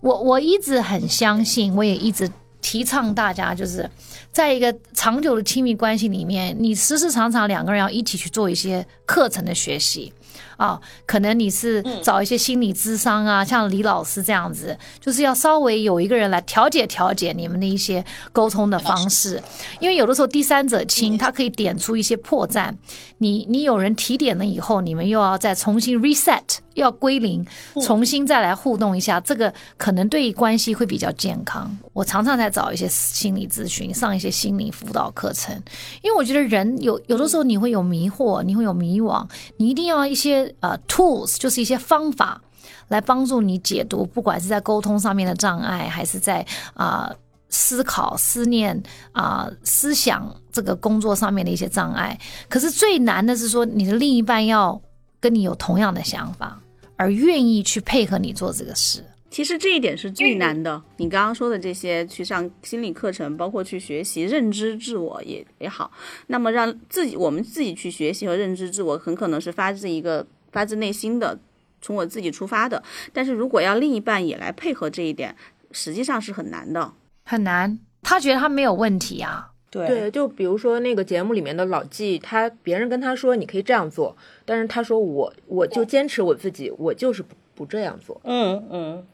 [0.00, 2.30] 我我一直很相信，我也一直
[2.64, 3.88] 提倡大家就是。
[4.32, 10.12] 在一个长久的亲密关系里面，你时时常常两个人要一起去做一些课程的学习，
[10.56, 19.42] 啊，可能你是找一些心理咨商啊，像李老师这样子，就是要稍微有一个人来调解调解你们的一些沟通的方式，
[19.80, 22.74] 因为有的时候第三者清，他可以点出一些破绽，
[23.18, 26.42] 你你有人提点了以后，你们又要再重新 reset，
[26.74, 27.44] 要归零，
[27.82, 31.76] 重新再来互动一下，这个可能对关系会比较健康。
[31.92, 35.54] 我常常在找一些心理咨询，上一些心理辅导课程，
[36.02, 39.26] 因为我觉得人有有的时候你会有迷惑，你会有迷惘，
[39.58, 42.40] 你一定要一些呃 tools，就是一些方法
[42.88, 47.12] 来帮助你解读，不管是在沟通上面的障碍，还是在啊、
[47.48, 52.18] 思考、思念啊、思想这个工作上面的一些障碍。
[52.48, 54.80] 可是最难的是说，你的另一半要
[55.20, 56.60] 跟你有同样的想法，
[56.96, 59.04] 而愿意去配合你做这个事。
[59.34, 60.80] 其实这一点是最难的。
[60.98, 65.90] 你刚刚说的这些，去上心理课程，包括去学习认知自我也也好，
[66.28, 71.36] 那么让自己我们自己去学习和认知自我，很可能是发自一个发自内心的，
[71.82, 72.80] 从我自己出发的。
[73.12, 75.34] 但是如果要另一半也来配合这一点，
[75.72, 76.92] 实际上是很难的。
[77.24, 79.50] 很难，他觉得他没有问题啊。
[79.68, 88.20] 对对，就比如说那个节目里面的老纪，他别人跟他说你可以这样做，但是他说我我就坚持我自己，我就是不不这样做。
[88.24, 89.06] 嗯嗯，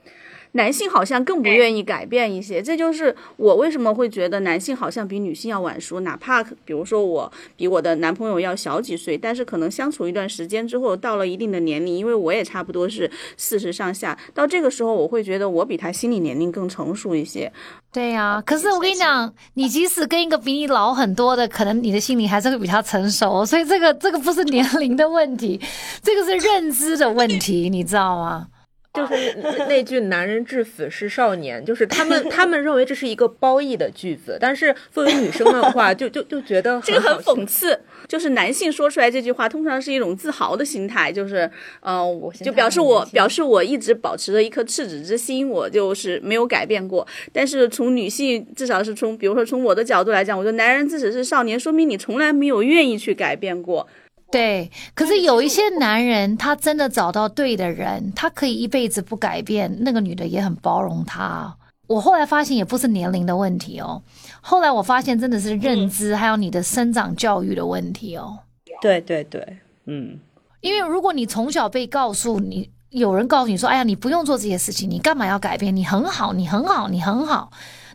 [0.53, 6.01] 男性好像更不愿意改变一些，这就是我为什么会觉得男性好像比女性要晚熟。
[6.01, 17.53] 哪怕比如说我比我的男朋友要小几岁，但是可能相处一段时间之后，到了一定的年龄，因为我也差不多是四十上下，到这个时候我会觉得我比他心理年龄更成熟一些。
[17.93, 25.61] 对呀、可是我跟你讲，你即使跟一个比你老很多的，可能你的心理还是会比他成熟，所以这个这个不是年龄的问题，
[26.03, 28.47] 这个是认知的问题，你知道吗？
[28.93, 41.49] 就是那那句“男人至死是少年”，就是他们他们认为这是一个褒义的句子，但是作为女生的话，就就就觉得这个很讽刺，就是男性说出来这句话，通常是一种自豪的心态，就是，
[41.81, 47.07] 呃，我就表示我表示我一直保持着一颗赤子之心，我就是没有改变过。
[47.33, 53.87] 但是从女性，至少是从比如说从我的角度来讲，我觉得男人至死是少年，说明你从来没有愿意去改变过。
[54.31, 61.57] 对，可是有一些男人，他真的找到对的人，他可以一辈子不改变，那个女的也很包容他。
[61.89, 64.01] 我后来发现也不是年龄的问题哦，
[64.41, 68.39] 后来我发现真的是认知还有你的生长教育的问题哦。
[68.81, 70.17] 对对对，嗯，
[70.61, 75.75] 因为如果你从小被告诉你，有人告诉你说：“哎呀，你不用做这些事情，你干嘛要改变？
[75.75, 77.51] 你很好，你很好，你很好。”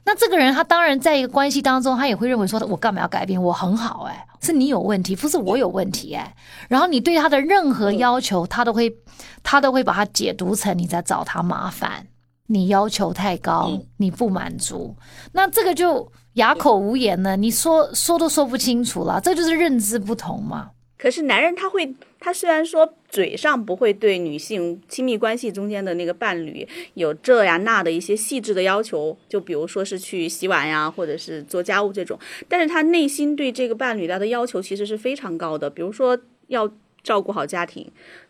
[0.06, 3.42] 那这个人他当然在一个关系当中，他也会认为说：“我干嘛要改变？
[3.42, 6.36] 我很好、哎，是你有问题，不是我有问题、哎。”
[6.70, 8.96] 然后你对他的任何要求，他都会
[9.42, 12.06] 他都会把它解读成你在找他麻烦，
[12.46, 14.96] 你要求太高，你不满足，
[15.32, 20.70] 那这个就哑口无言呢，你说说都说不清楚了，这就是认知不同嘛。
[20.98, 21.94] 可是男人他会，
[22.26, 32.18] 他虽然说嘴上不会对女性亲密关系中间的那个伴侣有这呀那的一些细致的要求，就比如说是去洗碗呀，或者是做家务这种，
[32.50, 36.68] 但是他内心对这个伴侣他的要求其实是非常高的，比如说要
[37.04, 37.88] 照顾好家庭，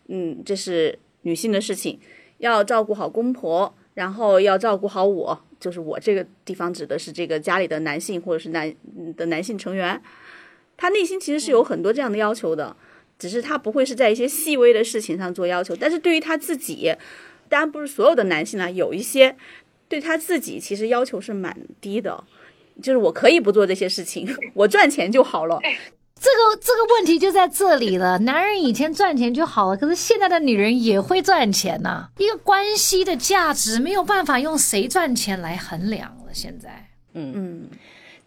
[0.10, 1.98] 嗯，这是女性的事情，
[2.40, 10.02] 要照顾好公婆，然后要照顾好我，就是我这个地方指的是这个家里的男性或者是男嗯的男性成员。
[10.76, 12.76] 他内心其实是有很多这样的要求的，
[13.18, 15.76] 只是他不会是在一些细微的事情上做要求。
[15.76, 16.94] 但是对于他自己，
[17.50, 19.36] 当然不是所有的男性呢，有一些
[19.88, 22.24] 对他自己其实要求是蛮低的，
[22.82, 25.60] 就是我可以不做这些事情， 我赚钱就好了。
[26.18, 28.18] 这个这个问题就在这里了。
[28.20, 36.34] 男人以前赚钱就好了，可是现在的女人也会赚钱呐、一个关系的价值没有办法用谁赚钱来衡量了。
[36.34, 37.70] 现在，嗯，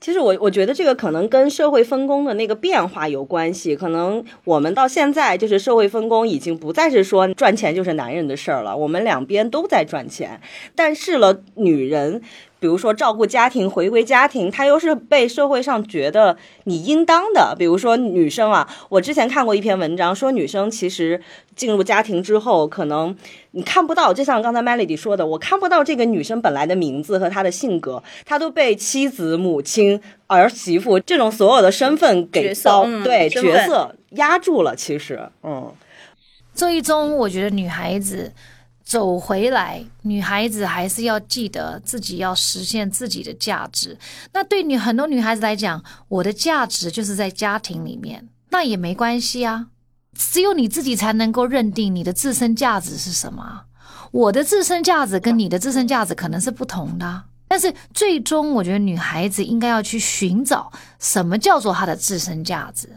[0.01, 3.75] 其实我我觉得这个可能跟社会分工的那个变化有关系。
[3.75, 10.41] 可能我们到现在就是社会分工已经不再是说赚钱就是男人的事儿了，我们两边都在赚钱。
[10.75, 12.23] 但是了，女人。
[12.61, 17.55] 比如说照顾家庭、回归家庭，她又是被社会上觉得你应当的。
[17.59, 21.21] 比如说女生啊，我之前看过一篇文章，说女生其实
[21.55, 23.17] 进入家庭之后，可能
[23.53, 34.75] 你看不到，就像刚才 Melody 说的，我看不到这个女生本来的名字和她的性格，她都被妻子、母亲、儿媳妇这种所有的身份给包，嗯对角色压住了。
[34.75, 35.73] 其实，嗯，
[36.55, 38.33] 最终我觉得女孩子
[38.89, 43.99] 走回来，女孩子还是要记得自己要实现自己的价值。
[44.33, 49.67] 那对女很多女孩子来讲，我的价值就是在家庭里面，那也没关系啊。
[50.17, 53.65] 只有你自己才能够认定你的自身价值是什么。
[54.11, 62.89] 我的自身价值跟你的自身价值可能是不同的，但是最终我觉得女孩子应该要去寻找什么叫做她的自身价值。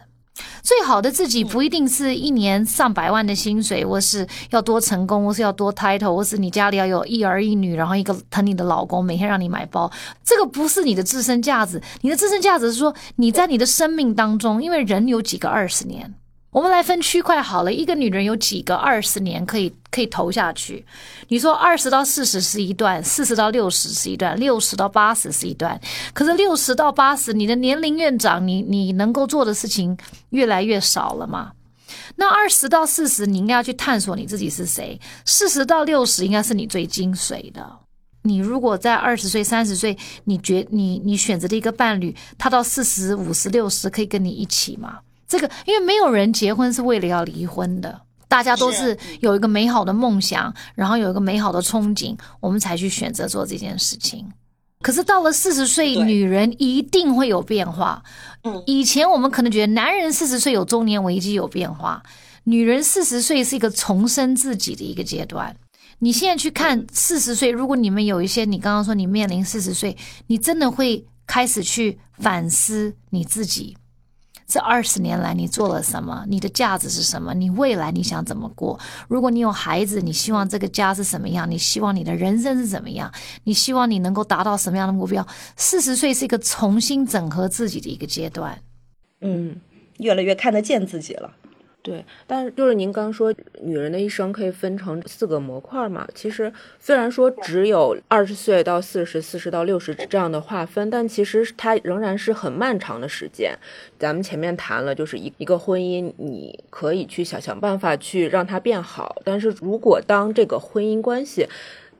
[0.64, 9.92] 最好的自己不一定是一年上百万的薪水，或是要多成功，或是要多 title，或是你家里要有一儿一女，然后一个疼你的老公，每天让你买包，
[10.24, 11.82] 这个不是你的自身价值。
[12.02, 16.14] 你的自身价值是说你在你的生命当中，因为人有几个二十年。
[16.52, 20.86] 我们来分区块好了，一个女人有几个二十年可以可以投下去？
[21.30, 25.80] 你说二十到四十是一段，四十到六十是一段，六十到八十是一段。
[26.14, 29.98] 可是六十到八十，你的年龄越长，你你能够做的事情
[30.32, 31.54] 越来越少了嘛？
[32.18, 37.66] 那二十到四十，你应该要去探索你自己是谁；四十到六十，应该是你最精髓的。
[38.24, 45.00] 你如果在二十岁、三十岁，你觉你你选择的一个伴侣，他到四十五、十、六十可以跟你一起吗？
[45.32, 54.30] 这个，因为没有人结婚是为了要离婚的，大家都是有一个美好的梦想，然后有一个美好的憧憬，我们才去选择做这件事情。
[54.82, 58.04] 可是到了四十岁，女人一定会有变化。
[58.44, 62.04] 嗯，以前我们可能觉得男人四十岁有中年危机有变化，
[62.44, 65.56] 女人四十岁是一个重生自己的一个阶段。
[66.00, 69.96] 你现在去看四十岁，如果你们有一些，你刚刚说你面临四十岁，
[70.28, 73.78] 你真的会开始去反思你自己。
[74.52, 76.26] 这二十年来，你做了什么？
[76.28, 77.34] 你的价值是什么？
[77.34, 78.78] 你未来你想怎么过？
[79.08, 81.50] 如果你有孩子，你希望这个家是什么样？
[81.50, 83.10] 你希望你的人生是怎么样？
[83.46, 85.26] 你希望你能够达到什么样的目标？
[85.56, 88.62] 四十岁是一个重新整合自己的一个阶段，
[89.22, 89.56] 嗯，
[90.00, 91.32] 越来越看得见自己了。
[91.84, 96.08] 对，但是就是您刚说，女人的一生可以分成四个模块嘛？
[96.14, 103.58] 其实虽然说只有二十岁到四十、四十到六十这样的划分，但其实它仍然是很漫长的时间。
[103.98, 111.48] 咱们前面谈了，就是一一个婚姻，你可以去想想办法去让它变好，但是如果当这个婚姻关系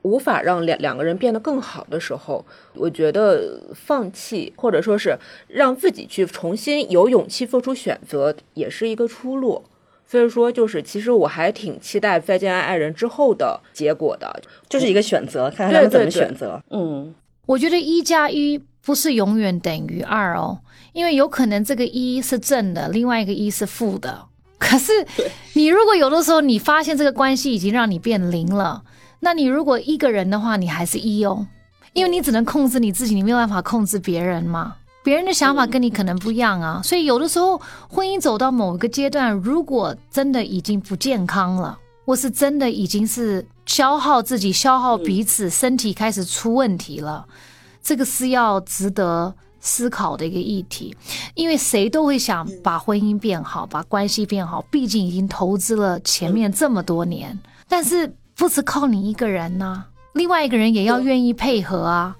[0.02, 5.18] 无法让两两个人变得更好的时候，我觉得放弃或者说是
[5.48, 9.64] 让自己去重新有勇气做出选择，也是一个出路。
[10.12, 16.62] 所以说，就是其实我还挺期待《再见爱爱人》之后的结果的，就是一个选择，看看他们怎么选择。
[16.68, 17.14] 嗯，
[17.46, 20.58] 我觉得一加一不是永远等于二哦，
[20.92, 24.26] 因为有可能这个一是正的，另外一个一是负的。
[24.58, 24.92] 可是
[25.54, 28.82] 你如果有的时候你发现这个关系已经让你变零了，
[29.20, 31.46] 那你如果一个人的话，你还是一哦，
[31.94, 34.76] 因为你只能控制你自己，你没有办法控制别人嘛。
[35.02, 47.26] 别人的想法跟你可能不一样啊，所以有的时候婚姻走到某一个阶段，如果真的已经不健康了，或是真的已经是消耗自己、消耗彼此，身体开始出问题了，
[47.82, 50.96] 这个是要值得思考的一个议题。
[51.34, 57.36] 因为谁都会想把婚姻变好，把关系变好，毕竟已经投资了前面这么多年，
[57.68, 59.84] 但是不是靠你一个人呢？
[60.12, 62.16] 另外一个人也要愿意配合啊。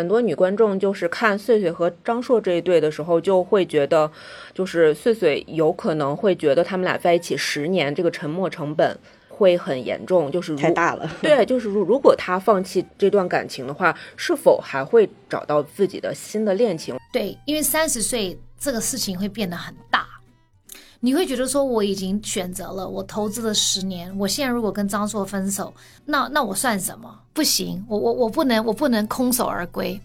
[0.00, 4.10] 很多女观众就是看穗穗和张硕这一对的时候，就会觉得，
[4.54, 8.98] 就是穗穗有可能会觉得他们俩在一起十年，这个沉默成本
[9.28, 11.06] 会很严重，就是太大了。
[11.20, 16.96] 对，就是如如果他放弃这段感情的话，是否还会找到自己的新的恋情？
[17.12, 19.89] 对，因为三十岁这个事情会变得很大。
[21.00, 25.72] 你会觉得说我已经选择了，我投资了十年，我现在如果跟张硕分手，
[26.04, 27.18] 那那我算什么？
[27.32, 29.98] 不行，我我我不能，我不能空手而归。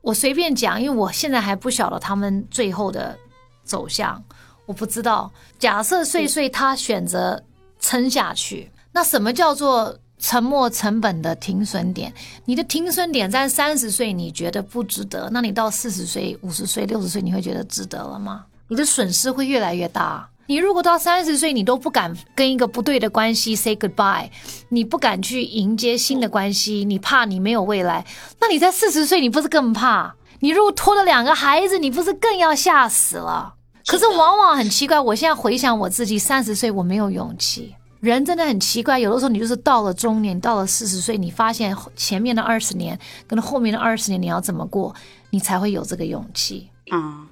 [0.00, 3.16] 我随便讲，因为我现在还不晓得他们最后的
[3.64, 4.22] 走向，
[4.66, 5.30] 我不知道。
[5.58, 7.42] 假设岁岁他选择
[7.78, 12.12] 撑下去，那什么叫做沉没成本的停损点？
[12.46, 15.28] 你的停损点在三十岁，你觉得不值得？
[15.30, 18.46] 那你到四十岁、五十岁、六十岁，你会觉得值得了吗？
[18.68, 20.28] 你的损失会越来越大。
[20.46, 24.28] 你如果到三十岁，你都不敢跟一个不对的关系 say goodbye，
[24.68, 28.04] 你不敢去迎接新的关系，你怕你没有未来。
[28.40, 30.14] 那你在四十岁，你不是更怕？
[30.40, 33.54] 你如果拖了两个孩子，你不是更要吓死了？
[33.86, 37.74] 可是往往很奇怪，我现在回想我自己三十岁，我没有勇气。
[38.00, 44.94] 人真的很奇怪，有的时候你就是到了中年，到了四十岁，你发现前面的二十年跟后面的二十年你要怎么过，
[45.30, 47.24] 你才会有这个勇气啊。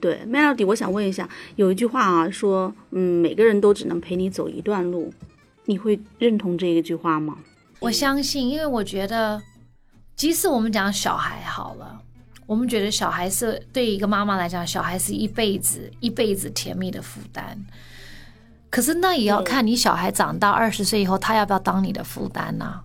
[0.00, 5.12] 对，Melody，我想问一下，有一句话啊，说，嗯，每个人都只能陪你走一段路，
[5.64, 7.36] 你会认同这一句话吗？
[7.80, 9.42] 我相信，因为我觉得，
[10.14, 12.00] 即使我们讲小孩好了，
[12.46, 17.56] 我们觉得小孩是对一个妈妈来讲，小孩是一辈子一辈子甜蜜的负担，
[18.70, 22.80] 可是那也要看你小孩长大二十岁以后，他要不要当你的负担呢？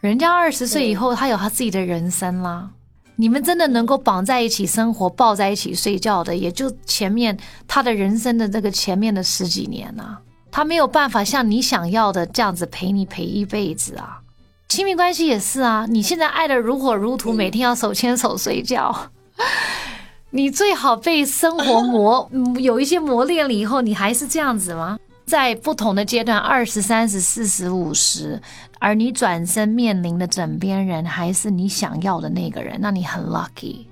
[0.00, 2.70] 人家二十岁以后，他有他自己的人生啦。
[3.16, 7.36] 你们真的能够绑在一起生活、抱在一起睡觉的，也就前面
[7.68, 10.18] 他的人生的这个前面的十几年呐，
[10.50, 14.20] 他没有办法像你想要的这样子陪你陪一辈子啊。
[14.68, 19.10] 亲密关系也是啊，你现在爱的如火如荼，每天要手牵手睡觉，
[20.30, 24.98] 你最好被生活磨有一些磨练了以后，你还是这样子吗？
[25.26, 28.42] 在不同的阶段，二十三十、四十五十，
[28.84, 33.86] 而你转身面临的枕边人还是你想要的那个人，那你很 lucky。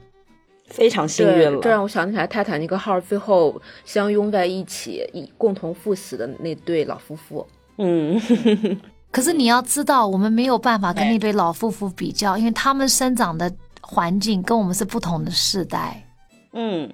[0.66, 1.58] 非常幸运。
[1.62, 7.46] 这让我想起来泰坦尼克号最后相拥在一起，一共同赴死的那对老夫妇。
[7.78, 8.20] 嗯，
[9.10, 16.06] 可是你要知道，我们没有办法跟那对老夫妇比较，因为他们生长的环境跟我们是不同的世代。
[16.52, 16.92] 嗯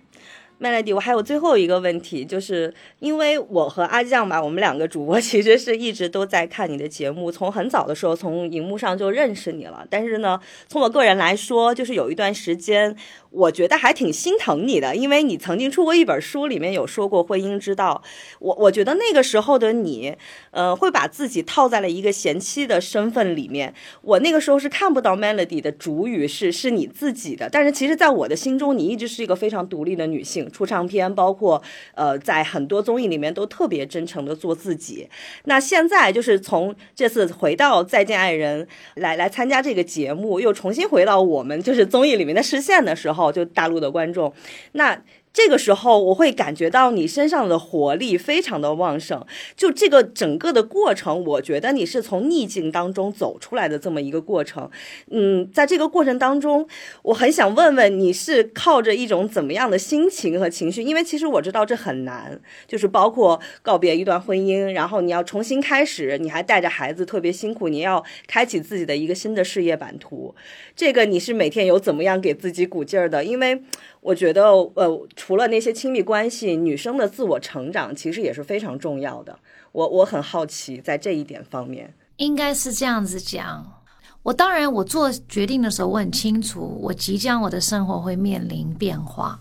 [0.60, 9.86] 麦来迪我还有最后一个问题，就是因为我和阿酱吧，我们两个主播 其实是一直都在看你的节目，从很早的时候从荧幕上就认识你了。
[9.88, 12.96] 但是呢，从我个人来说，就是有一段时间，
[13.38, 18.02] 我觉得还挺心疼你的，因为你曾经出过一本书，里面有说过婚姻之道。
[18.40, 20.16] 我我觉得那个时候的你，
[20.50, 23.72] 呃，会把自己套在了一个贤妻的身份里面。
[24.02, 31.62] 我那个时候是看不到 Melody 的主语是是你自己的，但是其实在我的心中，你一直是一个非常独立的女性，出唱片，包括
[31.94, 35.08] 呃，在很多综艺里面都特别真诚的做自己。
[35.44, 38.64] 那现在就是从这次回到《再见爱人》
[38.94, 44.32] 来来参加这个节目，又重新回到我们就是综艺里面的视线的时候，就大陆的观众，
[44.72, 45.02] 那。
[45.38, 49.24] 这个时候，我会感觉到你身上的活力非常的旺盛。
[49.56, 54.68] 就这个整个的过程，我觉得你是从逆境当中走出来的这么一个过程。
[55.12, 56.66] 嗯，在这个过程当中，
[57.02, 60.82] 我很想问问你是靠着一种怎么样的心情和情绪？
[60.82, 70.34] 因为其实我知道这很难，就是包括告别一段婚姻，然后你要重新开始，你还带着孩子特别辛苦，你要开启自己的一个新的事业版图。
[70.74, 73.24] 这个你是每天有怎么样给自己鼓劲儿的？
[73.24, 73.62] 因为
[74.08, 74.42] 我觉得，
[74.74, 79.38] 呃，除了那些亲密关系，女生的自我成长其实也是非常重要的。
[79.72, 83.82] 我我很好奇，在这一点方面，应该是这样子讲。
[84.22, 89.38] 我当然，我做决定的时候，我很清楚，我即将我的生活会面临变化。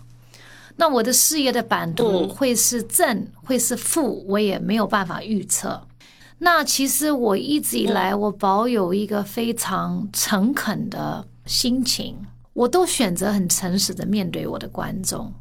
[0.76, 5.82] 那我的事业的版图嗯会是正，会是负，我也没有办法预测。
[6.40, 12.18] 那其实我一直以来，我保有一个非常诚恳的心情，
[12.58, 15.32] 我都选择很诚实的面对我的观众，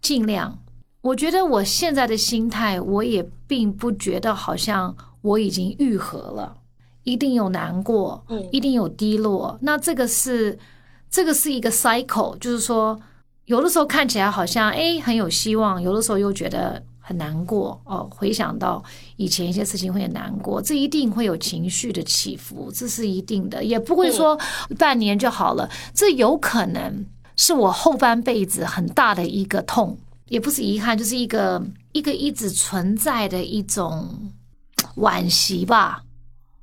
[0.00, 0.58] 尽量。
[1.02, 6.56] 我觉得我现在的心态，我也并不觉得好像我已经愈合了，
[7.02, 9.58] 一定有难过，一定有低落。
[9.60, 10.58] 那这个是
[11.10, 12.98] 这个是一个 cycle，就是说，
[13.44, 18.08] 有的时候看起来好像诶很有希望，有的时候又觉得很难过哦。
[18.10, 18.82] 回想到
[19.16, 24.38] 以前一些事情会很难过，这一定会有情绪的起伏，这是一定的，也不会说
[24.78, 25.68] 半年就好了。
[25.92, 27.04] 这有可能
[27.36, 29.98] 是我后半辈子很大的一个痛，
[30.28, 34.08] 也不是遗憾，就是一个一个一直存在的一种
[34.96, 36.04] 惋惜吧。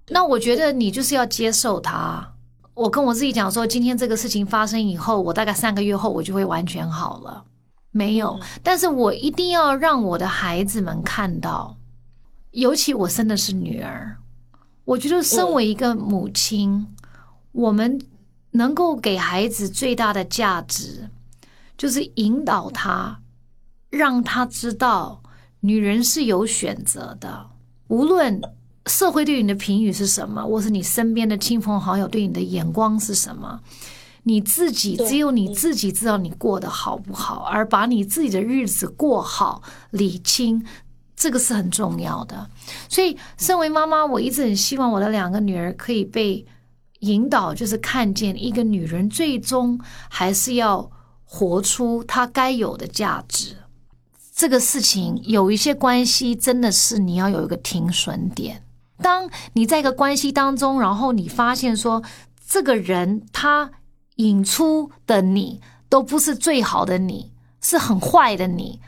[0.07, 2.33] 那我觉得你就是要接受它。
[2.73, 7.43] 我跟我自己讲说，今天这个事情发生以后，我大概三个月后我就会完全好了。
[7.91, 11.77] 没有，但是我一定要让我的孩子们看到，
[12.51, 14.17] 尤其我生的是女儿，
[14.85, 16.87] 我觉得身为一个母亲，
[17.51, 17.99] 我们
[18.51, 21.09] 能够给孩子最大的价值，
[21.77, 23.19] 就是引导他，
[23.89, 25.21] 让他知道
[25.61, 27.47] 女人是有选择的，
[27.87, 28.39] 无论
[28.85, 33.59] 社会对你的评语是什么，或是你身边的亲朋好友对你的眼光是什么。
[34.24, 39.61] 你自己只有你自己知道你过得好不好，而把你自己的日子过好、
[39.91, 40.65] 理清，
[41.15, 42.49] 这个是很重要的。
[42.88, 46.45] 所以，身为妈妈，我一直很希望我的两个女儿可以被
[46.99, 50.89] 引导，就是看见一个女人最终还是要
[51.24, 53.55] 活出她该有的价值。
[54.36, 58.63] 这个事情有一些关系真的是你要有一个停损点。
[59.01, 62.01] 当你在一个关系当中，然后你发现说
[62.47, 63.70] 这个人他
[64.20, 68.80] 引出的你都不是最好的你，是很坏的你，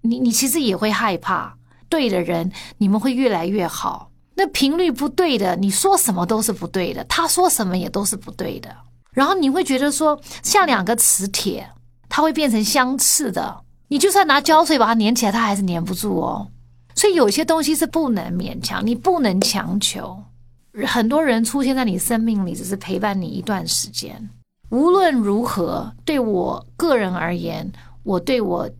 [0.00, 1.56] 你你其实也会害怕。
[1.88, 4.10] 对的人，你们会越来越好。
[4.34, 8.74] 那频率不对的，你说什么都是不对的，他说什么也都是不对的。
[9.12, 11.70] 然后你会觉得说，像两个磁铁，
[12.08, 13.60] 它会变成相斥的。
[13.88, 16.48] 你就算拿胶水把它粘起来，它还是粘不住哦。
[16.94, 20.20] 所以有些东西是不能勉强，你不能强求。
[20.86, 24.30] 很多人出现在你生命里，只是陪伴你一段时间。
[24.70, 27.70] 无论如何，对我个人而言，
[28.04, 28.70] 我对我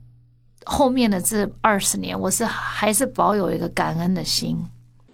[0.64, 4.57] 后面的这二十年，我是还是保有一个感恩的心。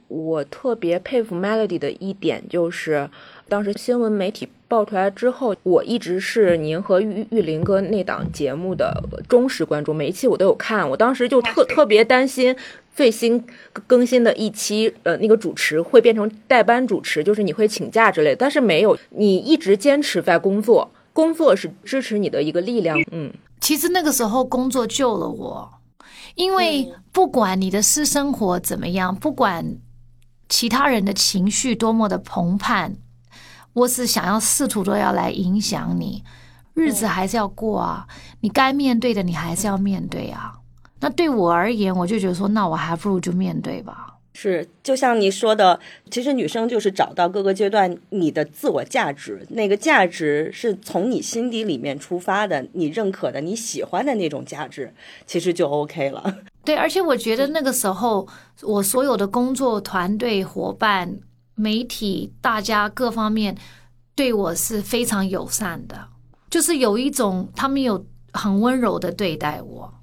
[0.09, 3.11] 我特别佩服 Melody 的一点就是，
[3.49, 10.89] 当时新闻媒体爆出来之后，我一直是您和玉玉林哥那档节目的忠实观众，每一期我都有看。
[10.89, 12.55] 我当时就特 特别担心
[12.97, 13.45] 最新
[13.87, 18.37] 更新的一期，呃，那个主持会变成代班主持，就是你会请假之类的。
[18.37, 22.99] 但是没有，你一直坚持在工作，工作是支持你的一个力量。
[23.13, 23.31] 嗯，
[23.61, 25.71] 其实那个时候工作救了我，
[26.37, 29.77] 因为不管你的私生活怎么样，不管
[30.49, 32.91] 其他人的情绪多么的澎湃，
[33.75, 36.25] 我是想要试图都要来影响你，
[36.73, 38.07] 日子还是要过啊，
[38.41, 40.55] 你该面对的你还是要面对啊。
[41.01, 44.15] 那对我而言，我就觉得说，那我还不如就面对吧。
[44.39, 45.81] 是，就像你说的，
[46.11, 54.93] 其实女生就是找到各个阶段你的自我价值，那个价值是从你心底里面出发的，你认可的、你喜欢的那种价值，
[55.27, 56.37] 其实就 OK 了。
[56.63, 58.29] 对，而且我觉得那个时候，
[58.63, 61.19] 我所有的工作团队伙伴、
[61.55, 63.57] 媒体，大家各方面
[64.15, 66.09] 对我是非常友善的，
[66.51, 69.95] 就是有一种他们有很温柔的对待我。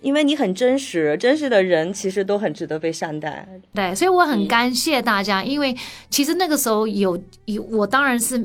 [0.00, 3.46] 因为你很真实，真实的人其实都很值得被善待。
[3.74, 5.76] 对，所以我很感谢大家，因为
[6.08, 8.38] 其实那个时候有有我当然是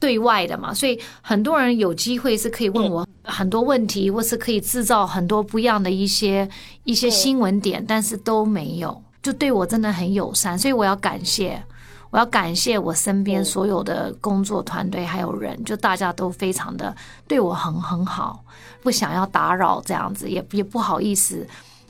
[0.00, 6.48] 对外的嘛，所以很多人有机会是可以问我很多问题，或是可以制造很多不一样的一些
[6.84, 11.62] 一些新闻点，但是都没有，就对我真的很友善，所以我要感谢，
[12.12, 16.94] 我要感谢我身边所有的工作团队还有人，就大家都非常的
[17.26, 18.44] 对我很很好。
[18.82, 21.46] 不想要打扰，这样子也也不好意思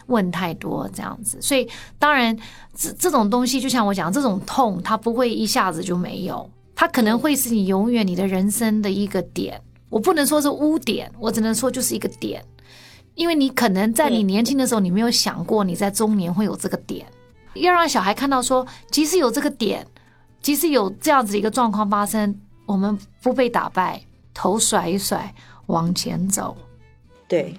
[0.06, 1.42] 问太多，这样子。
[1.42, 1.68] 所以
[1.98, 2.38] 当然，
[2.72, 9.60] 这这种东西就像我讲，这种痛它不会一下子就没有，它可能会是你永远你的人生的一个点。
[9.88, 12.44] 我不能说是污点，我只能说就是一个点，
[13.16, 17.04] 因为你可能在你年轻的时候，你没有想过你在中年会有这个点。
[17.54, 19.86] 要让小孩看到说，即使有这个点，
[20.42, 24.02] 即使有这样子一个状况发生，我们不被打败，
[24.34, 25.32] 头甩一甩，
[25.66, 26.56] 往前走。
[27.28, 27.54] 对，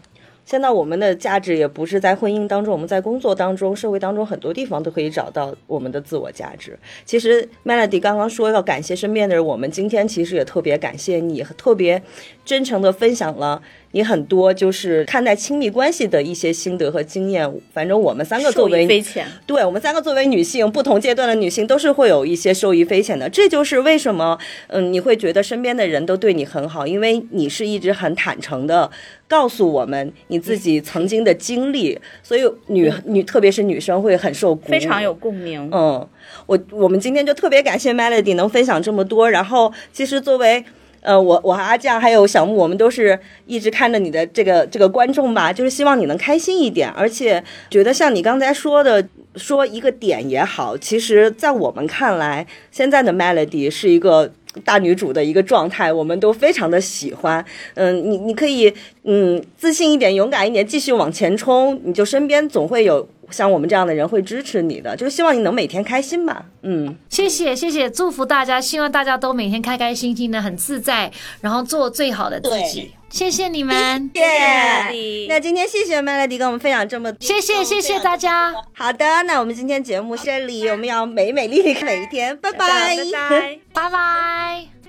[0.45, 6.77] 现在我们的价值也不是在婚姻当中，我们在工作当中、社会当中很多地方都可以找到我们的自我价值。
[7.05, 12.03] 其实 Melody 刚刚说要感谢身边的人，我们今天其实也特别感谢你，特别
[12.43, 13.61] 真诚的分享了。
[13.93, 23.29] 你很多就是看待亲密关系的一些心得和经验，反正我们三个作为非浅，对我们三个作为女性，不同阶段的女性都是会有一些受益匪浅的。
[23.29, 24.37] 这就是为什么，
[24.67, 28.89] 嗯，你会觉得身边的人都对你很好，因为你是一直很坦诚的
[29.27, 35.69] 告诉我们你自己曾经的经历，所以女女特别是女生会很受鼓舞，非常有共鸣。
[35.71, 36.09] 嗯，
[36.47, 40.65] 我我们今天就特别感谢 Melody 能分享这么多，然后其实作为。
[41.03, 54.31] 呃，我我和阿酱还有小木，我们都是一直看着你的这个这个观众吧，就是希望你能开心一点，而且觉得像你刚才说的，说一个点也好，其实，在我们看来，现在的 Melody 是一个
[54.63, 57.43] 大女主的一个状态，我们都非常的喜欢。
[57.73, 58.73] 嗯，你你可以
[59.03, 63.07] 嗯自信一点，勇敢一点，继续往前冲，你就身边总会有。
[63.33, 66.45] 像我们这样的人会支持你的，就是希望你能每天开心吧。
[66.61, 71.11] 嗯，谢谢谢谢，祝福大家，希望大家都每天开开心心的，很自在，
[71.41, 72.91] 然后做最好的自己。
[73.09, 75.27] 谢谢你们，谢谢。
[75.27, 78.53] 那今天谢谢 Melody 跟我们分享这么多，谢谢谢谢大家。
[78.73, 84.82] 好的，那我们今天节目这里，我们要美美丽丽每一天，拜拜拜拜拜拜。